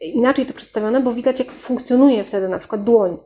inaczej 0.00 0.46
to 0.46 0.54
przedstawione, 0.54 1.00
bo 1.00 1.12
widać 1.12 1.38
jak 1.38 1.52
funkcjonuje 1.52 2.24
wtedy 2.24 2.48
na 2.48 2.58
przykład 2.58 2.84
dłoń 2.84 3.18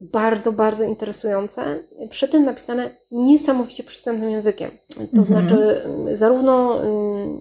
bardzo, 0.00 0.52
bardzo 0.52 0.84
interesujące, 0.84 1.84
przy 2.10 2.28
tym 2.28 2.44
napisane 2.44 2.90
niesamowicie 3.10 3.82
przystępnym 3.82 4.30
językiem. 4.30 4.70
To 4.94 5.20
mhm. 5.20 5.24
znaczy, 5.24 5.82
zarówno 6.12 6.82
mm, 6.82 7.38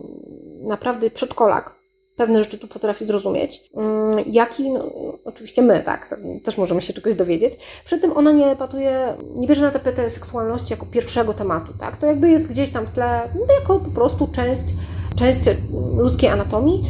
naprawdę 0.62 1.10
przedszkolak 1.10 1.80
pewne 2.19 2.43
rzeczy 2.43 2.58
tu 2.58 2.67
potrafi 2.67 3.06
zrozumieć, 3.06 3.69
mm, 3.76 4.19
jak 4.32 4.60
i 4.60 4.72
no, 4.72 4.91
oczywiście 5.26 5.62
my, 5.62 5.84
tak, 5.86 6.15
też 6.43 6.58
możemy 6.58 6.82
się 6.82 6.93
czegoś 6.93 7.15
dowiedzieć. 7.15 7.54
Przy 7.86 8.00
tym 8.00 8.17
ona 8.17 8.32
nie 8.32 8.56
patuje, 8.56 9.13
nie 9.36 9.48
bierze 9.48 9.62
na 9.62 9.72
tapetę 9.72 10.10
seksualności 10.10 10.74
jako 10.74 10.86
pierwszego 10.86 11.34
tematu, 11.34 11.74
tak, 11.80 11.98
to 11.98 12.06
jakby 12.06 12.30
jest 12.30 12.50
gdzieś 12.50 12.69
tam 12.69 12.86
w 12.86 12.89
tle, 12.89 13.22
no, 13.36 13.54
jako 13.60 13.80
po 13.80 13.91
prostu 13.91 14.28
część 14.28 14.63
część 15.20 15.40
ludzkiej 15.98 16.30
anatomii. 16.30 16.84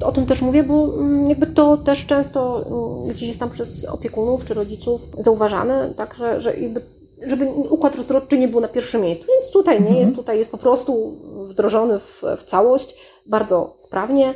E, 0.00 0.06
o 0.06 0.12
tym 0.12 0.26
też 0.26 0.42
mówię, 0.42 0.64
bo 0.64 0.84
mm, 0.84 1.26
jakby 1.26 1.46
to 1.46 1.76
też 1.76 2.06
często 2.06 2.66
mm, 2.66 3.08
gdzieś 3.14 3.28
jest 3.28 3.40
tam 3.40 3.50
przez 3.50 3.84
opiekunów 3.84 4.44
czy 4.44 4.54
rodziców 4.54 5.08
zauważane, 5.18 5.94
tak, 5.96 6.14
że, 6.14 6.40
że 6.40 6.56
jakby 6.56 6.82
żeby 7.26 7.46
układ 7.46 7.96
rozrodczy 7.96 8.38
nie 8.38 8.48
był 8.48 8.60
na 8.60 8.68
pierwszym 8.68 9.02
miejscu. 9.02 9.26
Więc 9.28 9.52
tutaj 9.52 9.74
nie 9.74 9.86
mhm. 9.86 10.00
jest, 10.00 10.14
tutaj 10.14 10.38
jest 10.38 10.50
po 10.50 10.58
prostu 10.58 11.16
wdrożony 11.48 11.98
w, 11.98 12.22
w 12.36 12.42
całość, 12.42 12.96
bardzo 13.26 13.74
sprawnie. 13.78 14.34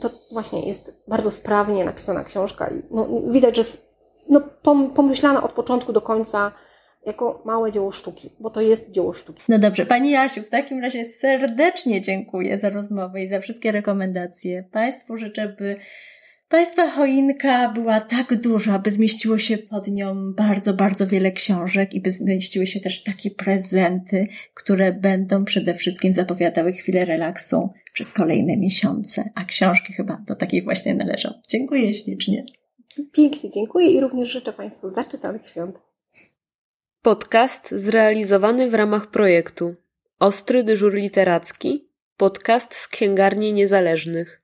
To 0.00 0.10
właśnie 0.32 0.68
jest 0.68 0.94
bardzo 1.08 1.30
sprawnie 1.30 1.84
napisana 1.84 2.24
książka 2.24 2.70
no, 2.90 3.06
widać, 3.28 3.56
że 3.56 3.60
jest 3.60 3.86
no, 4.28 4.40
pomyślana 4.94 5.42
od 5.42 5.52
początku 5.52 5.92
do 5.92 6.00
końca 6.00 6.52
jako 7.06 7.42
małe 7.44 7.72
dzieło 7.72 7.90
sztuki, 7.92 8.30
bo 8.40 8.50
to 8.50 8.60
jest 8.60 8.90
dzieło 8.90 9.12
sztuki. 9.12 9.42
No 9.48 9.58
dobrze, 9.58 9.86
Pani 9.86 10.10
Jasiu, 10.10 10.42
w 10.42 10.48
takim 10.48 10.80
razie 10.80 11.04
serdecznie 11.04 12.00
dziękuję 12.00 12.58
za 12.58 12.70
rozmowę 12.70 13.22
i 13.22 13.28
za 13.28 13.40
wszystkie 13.40 13.72
rekomendacje. 13.72 14.64
Państwu 14.72 15.16
życzę, 15.16 15.54
by 15.58 15.76
Państwa 16.48 16.90
choinka 16.90 17.68
była 17.68 18.00
tak 18.00 18.34
duża, 18.40 18.78
by 18.78 18.92
zmieściło 18.92 19.38
się 19.38 19.58
pod 19.58 19.88
nią 19.88 20.32
bardzo, 20.32 20.74
bardzo 20.74 21.06
wiele 21.06 21.32
książek 21.32 21.94
i 21.94 22.00
by 22.00 22.12
zmieściły 22.12 22.66
się 22.66 22.80
też 22.80 23.02
takie 23.02 23.30
prezenty, 23.30 24.26
które 24.54 24.92
będą 24.92 25.44
przede 25.44 25.74
wszystkim 25.74 26.12
zapowiadały 26.12 26.72
chwilę 26.72 27.04
relaksu 27.04 27.70
przez 27.92 28.12
kolejne 28.12 28.56
miesiące, 28.56 29.30
a 29.34 29.44
książki 29.44 29.92
chyba 29.92 30.22
do 30.26 30.34
takich 30.34 30.64
właśnie 30.64 30.94
należą. 30.94 31.30
Dziękuję 31.48 31.94
ślicznie. 31.94 32.44
Pięknie, 33.12 33.50
dziękuję 33.50 33.86
i 33.90 34.00
również 34.00 34.28
życzę 34.28 34.52
Państwu 34.52 34.88
zaczytanych 34.88 35.46
świąt. 35.46 35.78
Podcast 37.06 37.70
zrealizowany 37.70 38.70
w 38.70 38.74
ramach 38.74 39.10
projektu 39.10 39.74
Ostry 40.18 40.64
dyżur 40.64 40.94
literacki, 40.94 41.88
podcast 42.16 42.74
z 42.74 42.88
księgarni 42.88 43.52
niezależnych. 43.52 44.42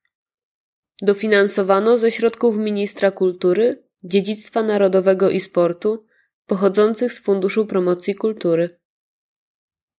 Dofinansowano 1.00 1.96
ze 1.96 2.10
środków 2.10 2.56
Ministra 2.56 3.10
Kultury, 3.10 3.82
Dziedzictwa 4.04 4.62
Narodowego 4.62 5.30
i 5.30 5.40
Sportu 5.40 6.04
pochodzących 6.46 7.12
z 7.12 7.20
Funduszu 7.20 7.66
Promocji 7.66 8.14
Kultury. 8.14 8.78